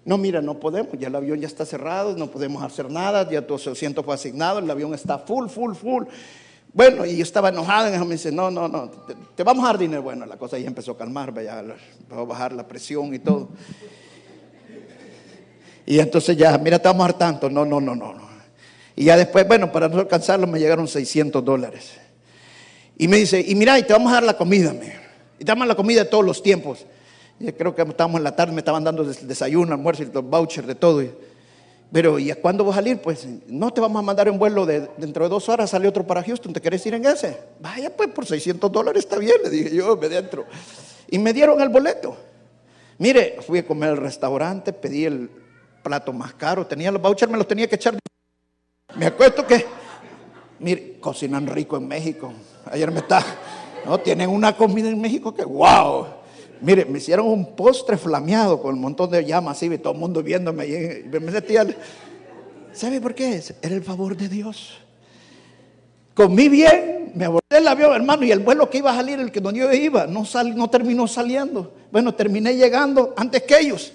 No, 0.04 0.16
mira, 0.16 0.40
no 0.40 0.58
podemos, 0.58 0.92
ya 0.98 1.08
el 1.08 1.14
avión 1.14 1.40
ya 1.40 1.46
está 1.46 1.66
cerrado, 1.66 2.16
no 2.16 2.30
podemos 2.30 2.62
hacer 2.62 2.90
nada, 2.90 3.28
ya 3.30 3.46
tu 3.46 3.54
asiento 3.54 4.02
fue 4.02 4.14
asignado, 4.14 4.58
el 4.58 4.70
avión 4.70 4.94
está 4.94 5.18
full, 5.18 5.48
full, 5.48 5.74
full. 5.74 6.04
Bueno, 6.72 7.04
y 7.06 7.16
yo 7.16 7.22
estaba 7.22 7.48
enojado, 7.48 7.94
y 7.94 7.98
me 8.06 8.14
dice, 8.14 8.30
no, 8.30 8.50
no, 8.50 8.68
no, 8.68 8.90
te, 9.34 9.42
vamos 9.42 9.64
a 9.64 9.68
dar 9.68 9.78
dinero. 9.78 10.02
Bueno, 10.02 10.26
la 10.26 10.36
cosa 10.36 10.58
ya 10.58 10.66
empezó 10.66 10.92
a 10.92 10.98
calmar, 10.98 11.32
ya 11.42 11.64
a 12.10 12.22
bajar 12.22 12.52
la 12.52 12.66
presión 12.66 13.14
y 13.14 13.18
todo. 13.18 13.48
Y 15.86 15.98
entonces 15.98 16.36
ya, 16.36 16.56
mira, 16.58 16.78
te 16.78 16.86
vamos 16.86 17.04
a 17.04 17.08
dar 17.08 17.18
tanto. 17.18 17.48
No, 17.48 17.64
no, 17.64 17.80
no, 17.80 17.94
no, 17.94 18.12
no. 18.12 18.28
Y 18.94 19.04
ya 19.04 19.16
después, 19.16 19.48
bueno, 19.48 19.72
para 19.72 19.88
no 19.88 19.98
alcanzarlo 19.98 20.46
me 20.46 20.58
llegaron 20.58 20.86
600 20.86 21.42
dólares. 21.44 21.92
Y 22.98 23.08
me 23.08 23.16
dice, 23.16 23.44
y 23.46 23.54
mira, 23.54 23.78
y 23.78 23.84
te 23.84 23.92
vamos 23.92 24.10
a 24.10 24.16
dar 24.16 24.24
la 24.24 24.36
comida, 24.36 24.74
y 25.38 25.44
te 25.44 25.46
damos 25.46 25.66
la 25.66 25.74
comida 25.74 26.04
de 26.04 26.10
todos 26.10 26.24
los 26.24 26.42
tiempos. 26.42 26.84
Y 27.40 27.52
creo 27.52 27.74
que 27.74 27.82
estábamos 27.82 28.18
en 28.18 28.24
la 28.24 28.34
tarde, 28.34 28.52
me 28.52 28.60
estaban 28.60 28.82
dando 28.82 29.04
desayuno, 29.04 29.72
almuerzo, 29.72 30.02
y 30.02 30.06
los 30.06 30.24
vouchers 30.24 30.66
de 30.66 30.74
todo. 30.74 31.02
Pero, 31.90 32.18
¿y 32.18 32.30
a 32.30 32.36
cuándo 32.36 32.64
vas 32.64 32.74
a 32.74 32.80
salir? 32.80 33.00
Pues 33.00 33.26
no 33.46 33.72
te 33.72 33.80
vamos 33.80 34.00
a 34.00 34.02
mandar 34.02 34.30
un 34.30 34.38
vuelo 34.38 34.66
de 34.66 34.88
dentro 34.98 35.24
de 35.24 35.30
dos 35.30 35.48
horas, 35.48 35.70
sale 35.70 35.88
otro 35.88 36.06
para 36.06 36.22
Houston, 36.22 36.52
¿te 36.52 36.60
querés 36.60 36.84
ir 36.84 36.94
en 36.94 37.06
ese? 37.06 37.38
Vaya, 37.60 37.94
pues 37.96 38.10
por 38.10 38.26
600 38.26 38.70
dólares 38.70 39.04
está 39.04 39.18
bien, 39.18 39.36
le 39.42 39.50
dije 39.50 39.74
yo, 39.74 39.96
me 39.96 40.08
dentro. 40.08 40.44
Y 41.08 41.18
me 41.18 41.32
dieron 41.32 41.60
el 41.60 41.70
boleto. 41.70 42.16
Mire, 42.98 43.38
fui 43.40 43.60
a 43.60 43.66
comer 43.66 43.90
al 43.90 43.96
restaurante, 43.96 44.72
pedí 44.72 45.04
el 45.04 45.30
plato 45.82 46.12
más 46.12 46.34
caro, 46.34 46.66
tenía 46.66 46.90
los 46.90 47.00
vouchers, 47.00 47.30
me 47.30 47.38
los 47.38 47.46
tenía 47.46 47.68
que 47.68 47.76
echar. 47.76 47.96
Me 48.96 49.06
acuerdo 49.06 49.46
que, 49.46 49.64
mire, 50.58 50.98
cocinan 51.00 51.46
rico 51.46 51.76
en 51.76 51.88
México. 51.88 52.32
Ayer 52.66 52.90
me 52.90 52.98
está, 52.98 53.24
no, 53.86 53.98
tienen 53.98 54.28
una 54.28 54.54
comida 54.54 54.88
en 54.88 55.00
México 55.00 55.32
que, 55.32 55.44
wow. 55.44 56.17
Mire, 56.60 56.84
me 56.84 56.98
hicieron 56.98 57.26
un 57.26 57.54
postre 57.54 57.96
flameado 57.96 58.60
con 58.60 58.74
un 58.74 58.80
montón 58.80 59.10
de 59.10 59.24
llamas 59.24 59.62
y 59.62 59.78
todo 59.78 59.92
el 59.92 59.98
mundo 59.98 60.22
viéndome. 60.22 60.66
Y 60.66 61.18
me 61.20 61.32
sentía, 61.32 61.66
¿sabe 62.72 63.00
por 63.00 63.14
qué? 63.14 63.42
Era 63.62 63.74
el 63.74 63.82
favor 63.82 64.16
de 64.16 64.28
Dios. 64.28 64.78
Comí 66.14 66.48
bien, 66.48 67.12
me 67.14 67.26
abordé 67.26 67.58
el 67.58 67.68
avión, 67.68 67.94
hermano, 67.94 68.24
y 68.24 68.32
el 68.32 68.40
vuelo 68.40 68.68
que 68.68 68.78
iba 68.78 68.90
a 68.90 68.96
salir, 68.96 69.20
el 69.20 69.30
que 69.30 69.40
donde 69.40 69.60
yo 69.60 69.72
iba, 69.72 70.06
no, 70.06 70.24
sal, 70.24 70.56
no 70.56 70.68
terminó 70.68 71.06
saliendo. 71.06 71.72
Bueno, 71.92 72.12
terminé 72.14 72.56
llegando 72.56 73.14
antes 73.16 73.42
que 73.44 73.58
ellos. 73.58 73.92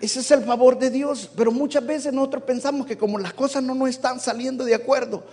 Ese 0.00 0.20
es 0.20 0.30
el 0.30 0.44
favor 0.44 0.78
de 0.78 0.90
Dios. 0.90 1.30
Pero 1.36 1.50
muchas 1.50 1.84
veces 1.84 2.12
nosotros 2.12 2.42
pensamos 2.44 2.86
que 2.86 2.96
como 2.96 3.18
las 3.18 3.32
cosas 3.32 3.62
no 3.62 3.74
nos 3.74 3.88
están 3.88 4.20
saliendo 4.20 4.64
de 4.64 4.74
acuerdo, 4.74 5.24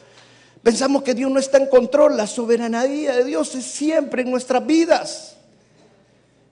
pensamos 0.64 1.04
que 1.04 1.14
Dios 1.14 1.32
no 1.32 1.40
está 1.40 1.58
en 1.58 1.68
control. 1.68 2.18
La 2.18 2.28
soberanía 2.28 3.16
de 3.16 3.24
Dios 3.24 3.56
es 3.56 3.66
siempre 3.66 4.22
en 4.22 4.32
nuestras 4.32 4.66
vidas. 4.66 5.37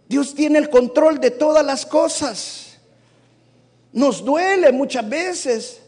Dios 0.08 0.34
tiene 0.36 0.60
el 0.60 0.70
control 0.70 1.20
de 1.20 1.32
todas 1.32 1.66
las 1.66 1.86
cosas. 1.86 2.78
Nos 3.92 4.24
duele 4.24 4.72
muchas 4.72 5.08
veces, 5.08 5.80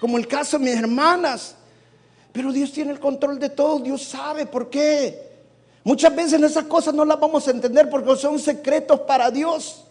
como 0.00 0.18
el 0.18 0.26
caso 0.26 0.58
de 0.58 0.64
mis 0.64 0.76
hermanas, 0.76 1.54
pero 2.32 2.52
Dios 2.52 2.72
tiene 2.72 2.92
el 2.92 3.00
control 3.00 3.38
de 3.38 3.50
todo, 3.50 3.78
Dios 3.78 4.02
sabe 4.02 4.46
por 4.46 4.68
qué. 4.68 5.30
Muchas 5.84 6.14
veces 6.14 6.40
esas 6.42 6.64
cosas 6.64 6.94
no 6.94 7.04
las 7.04 7.18
vamos 7.18 7.46
a 7.46 7.50
entender 7.50 7.88
porque 7.90 8.16
son 8.16 8.38
secretos 8.38 9.00
para 9.00 9.30
Dios. 9.30 9.84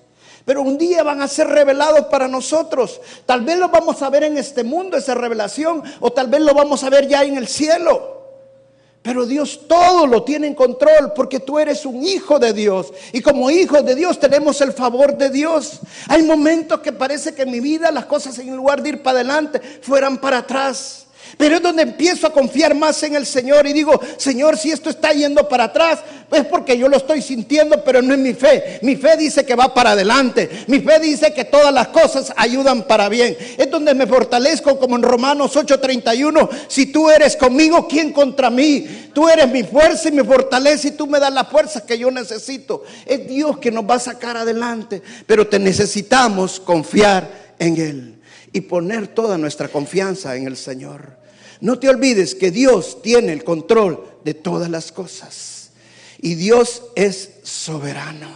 Pero 0.45 0.61
un 0.61 0.77
día 0.77 1.03
van 1.03 1.21
a 1.21 1.27
ser 1.27 1.47
revelados 1.47 2.07
para 2.07 2.27
nosotros. 2.27 2.99
Tal 3.25 3.41
vez 3.41 3.57
lo 3.57 3.69
vamos 3.69 4.01
a 4.01 4.09
ver 4.09 4.23
en 4.23 4.37
este 4.37 4.63
mundo, 4.63 4.97
esa 4.97 5.13
revelación, 5.13 5.83
o 5.99 6.11
tal 6.11 6.27
vez 6.27 6.41
lo 6.41 6.53
vamos 6.53 6.83
a 6.83 6.89
ver 6.89 7.07
ya 7.07 7.23
en 7.23 7.37
el 7.37 7.47
cielo. 7.47 8.20
Pero 9.01 9.25
Dios 9.25 9.61
todo 9.67 10.05
lo 10.05 10.23
tiene 10.23 10.45
en 10.45 10.53
control 10.53 11.13
porque 11.15 11.39
tú 11.39 11.57
eres 11.57 11.85
un 11.85 12.03
hijo 12.03 12.37
de 12.37 12.53
Dios. 12.53 12.93
Y 13.13 13.21
como 13.21 13.49
hijos 13.49 13.83
de 13.83 13.95
Dios 13.95 14.19
tenemos 14.19 14.61
el 14.61 14.73
favor 14.73 15.17
de 15.17 15.31
Dios. 15.31 15.79
Hay 16.07 16.21
momentos 16.21 16.81
que 16.81 16.91
parece 16.91 17.33
que 17.33 17.41
en 17.41 17.51
mi 17.51 17.59
vida 17.59 17.91
las 17.91 18.05
cosas 18.05 18.37
en 18.37 18.55
lugar 18.55 18.83
de 18.83 18.89
ir 18.89 19.01
para 19.01 19.19
adelante 19.19 19.59
fueran 19.81 20.19
para 20.19 20.39
atrás. 20.39 21.07
Pero 21.37 21.55
es 21.55 21.61
donde 21.61 21.83
empiezo 21.83 22.27
a 22.27 22.33
confiar 22.33 22.75
más 22.75 23.01
en 23.03 23.15
el 23.15 23.25
Señor 23.25 23.67
y 23.67 23.73
digo, 23.73 23.99
Señor, 24.17 24.57
si 24.57 24.71
esto 24.71 24.89
está 24.89 25.11
yendo 25.11 25.47
para 25.47 25.65
atrás, 25.65 25.99
es 26.31 26.45
porque 26.45 26.77
yo 26.77 26.87
lo 26.87 26.97
estoy 26.97 27.21
sintiendo, 27.21 27.83
pero 27.83 28.01
no 28.01 28.13
es 28.13 28.19
mi 28.19 28.33
fe. 28.33 28.79
Mi 28.81 28.95
fe 28.95 29.17
dice 29.17 29.45
que 29.45 29.55
va 29.55 29.73
para 29.73 29.91
adelante. 29.91 30.49
Mi 30.67 30.79
fe 30.79 30.99
dice 30.99 31.33
que 31.33 31.45
todas 31.45 31.73
las 31.73 31.89
cosas 31.89 32.33
ayudan 32.37 32.83
para 32.83 33.09
bien. 33.09 33.35
Es 33.57 33.69
donde 33.69 33.93
me 33.93 34.07
fortalezco 34.07 34.79
como 34.79 34.95
en 34.95 35.03
Romanos 35.03 35.55
8:31. 35.55 36.49
Si 36.67 36.87
tú 36.87 37.09
eres 37.09 37.35
conmigo, 37.35 37.87
¿quién 37.87 38.13
contra 38.13 38.49
mí? 38.49 39.09
Tú 39.13 39.27
eres 39.27 39.49
mi 39.49 39.63
fuerza 39.63 40.09
y 40.09 40.13
mi 40.13 40.23
fortaleza 40.23 40.87
y 40.87 40.91
tú 40.91 41.05
me 41.07 41.19
das 41.19 41.33
la 41.33 41.45
fuerza 41.45 41.85
que 41.85 41.97
yo 41.97 42.09
necesito. 42.11 42.83
Es 43.05 43.27
Dios 43.27 43.57
que 43.57 43.71
nos 43.71 43.83
va 43.83 43.95
a 43.95 43.99
sacar 43.99 44.37
adelante, 44.37 45.01
pero 45.27 45.47
te 45.47 45.59
necesitamos 45.59 46.59
confiar 46.59 47.55
en 47.59 47.77
Él 47.77 48.21
y 48.53 48.61
poner 48.61 49.07
toda 49.07 49.37
nuestra 49.37 49.67
confianza 49.67 50.35
en 50.35 50.47
el 50.47 50.57
Señor. 50.57 51.20
No 51.61 51.77
te 51.77 51.89
olvides 51.89 52.33
que 52.33 52.49
Dios 52.49 53.03
tiene 53.03 53.31
el 53.31 53.43
control 53.43 54.03
de 54.25 54.33
todas 54.33 54.69
las 54.69 54.91
cosas. 54.91 55.71
Y 56.19 56.33
Dios 56.33 56.81
es 56.95 57.35
soberano 57.43 58.29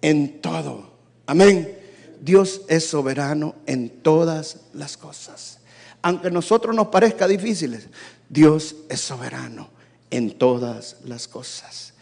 en 0.00 0.40
todo. 0.40 0.92
Amén. 1.26 1.78
Dios 2.20 2.62
es 2.68 2.86
soberano 2.86 3.56
en 3.66 3.90
todas 3.90 4.58
las 4.72 4.96
cosas. 4.96 5.58
Aunque 6.00 6.28
a 6.28 6.30
nosotros 6.30 6.74
nos 6.74 6.88
parezca 6.88 7.26
difíciles, 7.26 7.88
Dios 8.28 8.76
es 8.88 9.00
soberano 9.00 9.68
en 10.10 10.38
todas 10.38 10.96
las 11.04 11.26
cosas. 11.26 11.92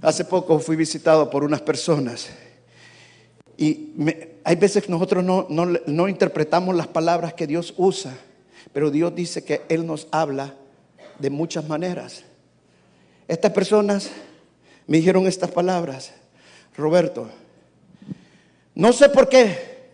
Hace 0.00 0.24
poco 0.24 0.58
fui 0.60 0.76
visitado 0.76 1.28
por 1.28 1.44
unas 1.44 1.60
personas 1.60 2.28
y 3.58 3.90
hay 4.44 4.56
veces 4.56 4.84
que 4.84 4.90
nosotros 4.90 5.22
no, 5.22 5.46
no 5.48 6.08
interpretamos 6.08 6.74
las 6.74 6.86
palabras 6.86 7.34
que 7.34 7.46
Dios 7.46 7.74
usa 7.76 8.16
pero 8.72 8.90
Dios 8.90 9.14
dice 9.14 9.44
que 9.44 9.62
Él 9.68 9.86
nos 9.86 10.08
habla 10.10 10.54
de 11.18 11.30
muchas 11.30 11.68
maneras. 11.68 12.24
Estas 13.28 13.52
personas 13.52 14.10
me 14.86 14.98
dijeron 14.98 15.26
estas 15.26 15.50
palabras. 15.50 16.12
Roberto, 16.76 17.28
no 18.74 18.92
sé 18.92 19.08
por 19.08 19.28
qué, 19.28 19.88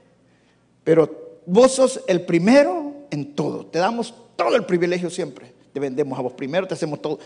pero 0.84 1.40
vos 1.46 1.72
sos 1.72 2.00
el 2.06 2.22
primero 2.22 2.94
en 3.10 3.34
todo. 3.34 3.66
Te 3.66 3.78
damos 3.78 4.14
todo 4.36 4.54
el 4.56 4.64
privilegio 4.64 5.10
siempre. 5.10 5.52
Te 5.72 5.80
vendemos 5.80 6.18
a 6.18 6.22
vos 6.22 6.32
primero, 6.32 6.66
te 6.66 6.74
hacemos 6.74 7.02
todo. 7.02 7.18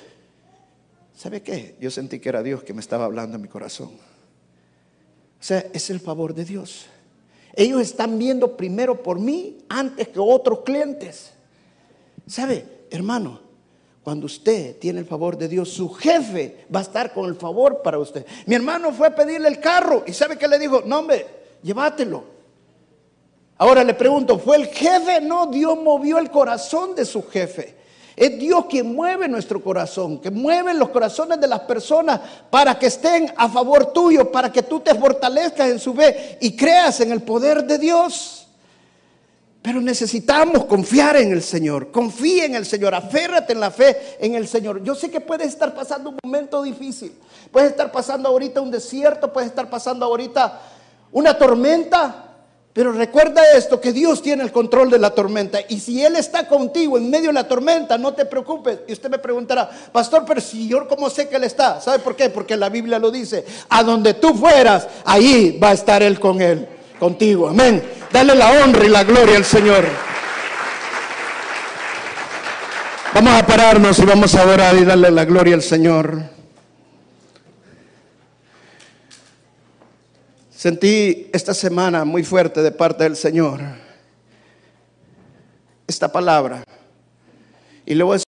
¿Sabe 1.15 1.43
qué? 1.43 1.77
Yo 1.81 1.91
sentí 1.91 2.19
que 2.19 2.29
era 2.29 2.43
Dios 2.43 2.63
que 2.63 2.73
me 2.73 2.81
estaba 2.81 3.05
hablando 3.05 3.37
en 3.37 3.43
mi 3.43 3.49
corazón. 3.49 3.91
O 5.41 5.45
sea, 5.45 5.67
es 5.73 5.91
el 5.91 6.01
favor 6.01 6.35
de 6.35 6.45
Dios. 6.45 6.87
Ellos 7.55 7.81
están 7.81 8.19
viendo 8.19 8.57
primero 8.57 9.03
por 9.03 9.19
mí 9.19 9.59
antes 9.69 10.09
que 10.09 10.19
otros 10.19 10.61
clientes. 10.61 11.32
¿Sabe, 12.27 12.87
hermano? 12.91 13.41
Cuando 14.03 14.27
usted 14.27 14.79
tiene 14.79 14.99
el 14.99 15.07
favor 15.07 15.39
de 15.39 15.49
Dios, 15.49 15.69
su 15.71 15.89
jefe 15.91 16.67
va 16.75 16.81
a 16.81 16.83
estar 16.83 17.13
con 17.13 17.27
el 17.27 17.37
favor 17.37 17.83
para 17.83 17.99
usted. 17.99 18.27
Mi 18.47 18.57
hermano 18.57 18.93
fue 18.93 19.07
a 19.07 19.15
pedirle 19.15 19.49
el 19.49 19.61
carro 19.61 20.03
y 20.07 20.13
¿sabe 20.13 20.37
qué 20.37 20.49
le 20.49 20.59
dijo? 20.59 20.83
No, 20.85 20.99
hombre, 20.99 21.25
llévatelo. 21.63 22.25
Ahora 23.59 23.85
le 23.85 23.95
pregunto, 23.95 24.41
¿fue 24.41 24.57
el 24.57 24.67
jefe? 24.67 25.21
No, 25.21 25.47
Dios 25.47 25.79
movió 25.81 26.19
el 26.19 26.31
corazón 26.31 26.97
de 26.97 27.05
su 27.05 27.23
jefe. 27.29 27.77
Es 28.17 28.39
Dios 28.39 28.67
quien 28.67 28.93
mueve 28.93 29.29
nuestro 29.29 29.63
corazón, 29.63 30.19
que 30.21 30.31
mueve 30.33 30.75
los 30.75 30.89
corazones 30.89 31.41
de 31.41 31.47
las 31.47 31.61
personas 31.61 32.21
para 32.51 32.77
que 32.79 32.87
estén 32.87 33.33
a 33.37 33.49
favor 33.49 33.93
tuyo, 33.93 34.33
para 34.33 34.53
que 34.53 34.65
tú 34.65 34.81
te 34.81 34.95
fortalezcas 34.97 35.71
en 35.71 35.79
su 35.79 35.95
fe 35.95 36.39
y 36.41 36.57
creas 36.57 37.01
en 37.01 37.13
el 37.13 37.23
poder 37.23 37.65
de 37.65 37.79
Dios. 37.79 38.42
Pero 39.63 39.81
necesitamos 39.81 40.65
confiar 40.65 41.17
en 41.17 41.31
el 41.31 41.41
Señor. 41.41 41.93
Confía 41.93 42.47
en 42.47 42.57
el 42.57 42.67
Señor. 42.67 42.97
Aférrate 42.97 43.53
en 43.53 43.61
la 43.61 43.71
fe 43.71 44.17
en 44.19 44.35
el 44.35 44.49
Señor. 44.49 44.83
Yo 44.83 44.97
sé 44.97 45.09
que 45.09 45.21
puedes 45.21 45.47
estar 45.47 45.73
pasando 45.73 46.11
un 46.11 46.19
momento 46.25 46.63
difícil. 46.65 47.13
Puedes 47.53 47.71
estar 47.71 47.93
pasando 47.93 48.29
ahorita 48.29 48.61
un 48.61 48.73
desierto. 48.73 49.33
Puedes 49.33 49.51
estar 49.51 49.71
pasando 49.71 50.05
ahorita 50.05 50.61
una 51.13 51.39
tormenta. 51.39 52.29
Pero 52.73 52.91
recuerda 52.91 53.43
esto, 53.55 53.81
que 53.81 53.93
Dios 53.93 54.21
tiene 54.21 54.43
el 54.43 54.51
control 54.51 54.91
de 54.91 54.99
la 54.99 55.11
tormenta. 55.11 55.61
Y 55.69 55.79
si 55.79 56.03
Él 56.03 56.17
está 56.17 56.49
contigo 56.49 56.97
en 56.97 57.09
medio 57.09 57.29
de 57.29 57.35
la 57.35 57.47
tormenta, 57.47 57.97
no 57.99 58.15
te 58.15 58.25
preocupes. 58.25 58.81
Y 58.89 58.95
usted 58.95 59.11
me 59.11 59.19
preguntará, 59.19 59.71
pastor, 59.93 60.25
pero 60.27 60.41
si 60.41 60.67
yo 60.67 60.89
cómo 60.89 61.09
sé 61.09 61.29
que 61.29 61.37
Él 61.37 61.45
está. 61.45 61.81
¿Sabe 61.81 62.01
por 62.01 62.17
qué? 62.17 62.31
Porque 62.31 62.57
la 62.57 62.71
Biblia 62.71 62.99
lo 62.99 63.13
dice. 63.13 63.45
A 63.69 63.85
donde 63.85 64.15
tú 64.15 64.35
fueras, 64.35 64.89
ahí 65.05 65.57
va 65.63 65.69
a 65.69 65.75
estar 65.75 66.03
Él 66.03 66.19
con 66.19 66.41
Él 66.41 66.67
contigo. 67.03 67.49
Amén. 67.49 67.83
Dale 68.13 68.33
la 68.37 68.63
honra 68.63 68.85
y 68.85 68.89
la 68.89 69.03
gloria 69.03 69.37
al 69.37 69.45
Señor. 69.45 69.85
Vamos 73.13 73.33
a 73.33 73.45
pararnos 73.45 73.99
y 73.99 74.05
vamos 74.05 74.33
a 74.37 74.43
adorar 74.43 74.77
y 74.77 74.85
darle 74.85 75.11
la 75.11 75.25
gloria 75.25 75.57
al 75.57 75.63
Señor. 75.63 76.23
Sentí 80.55 81.29
esta 81.33 81.55
semana 81.55 82.05
muy 82.05 82.23
fuerte 82.23 82.63
de 82.63 82.71
parte 82.71 83.03
del 83.03 83.17
Señor 83.17 83.63
esta 85.89 86.13
palabra. 86.13 86.63
Y 87.85 87.97
le 87.97 88.05
voy 88.05 88.19
a 88.19 88.23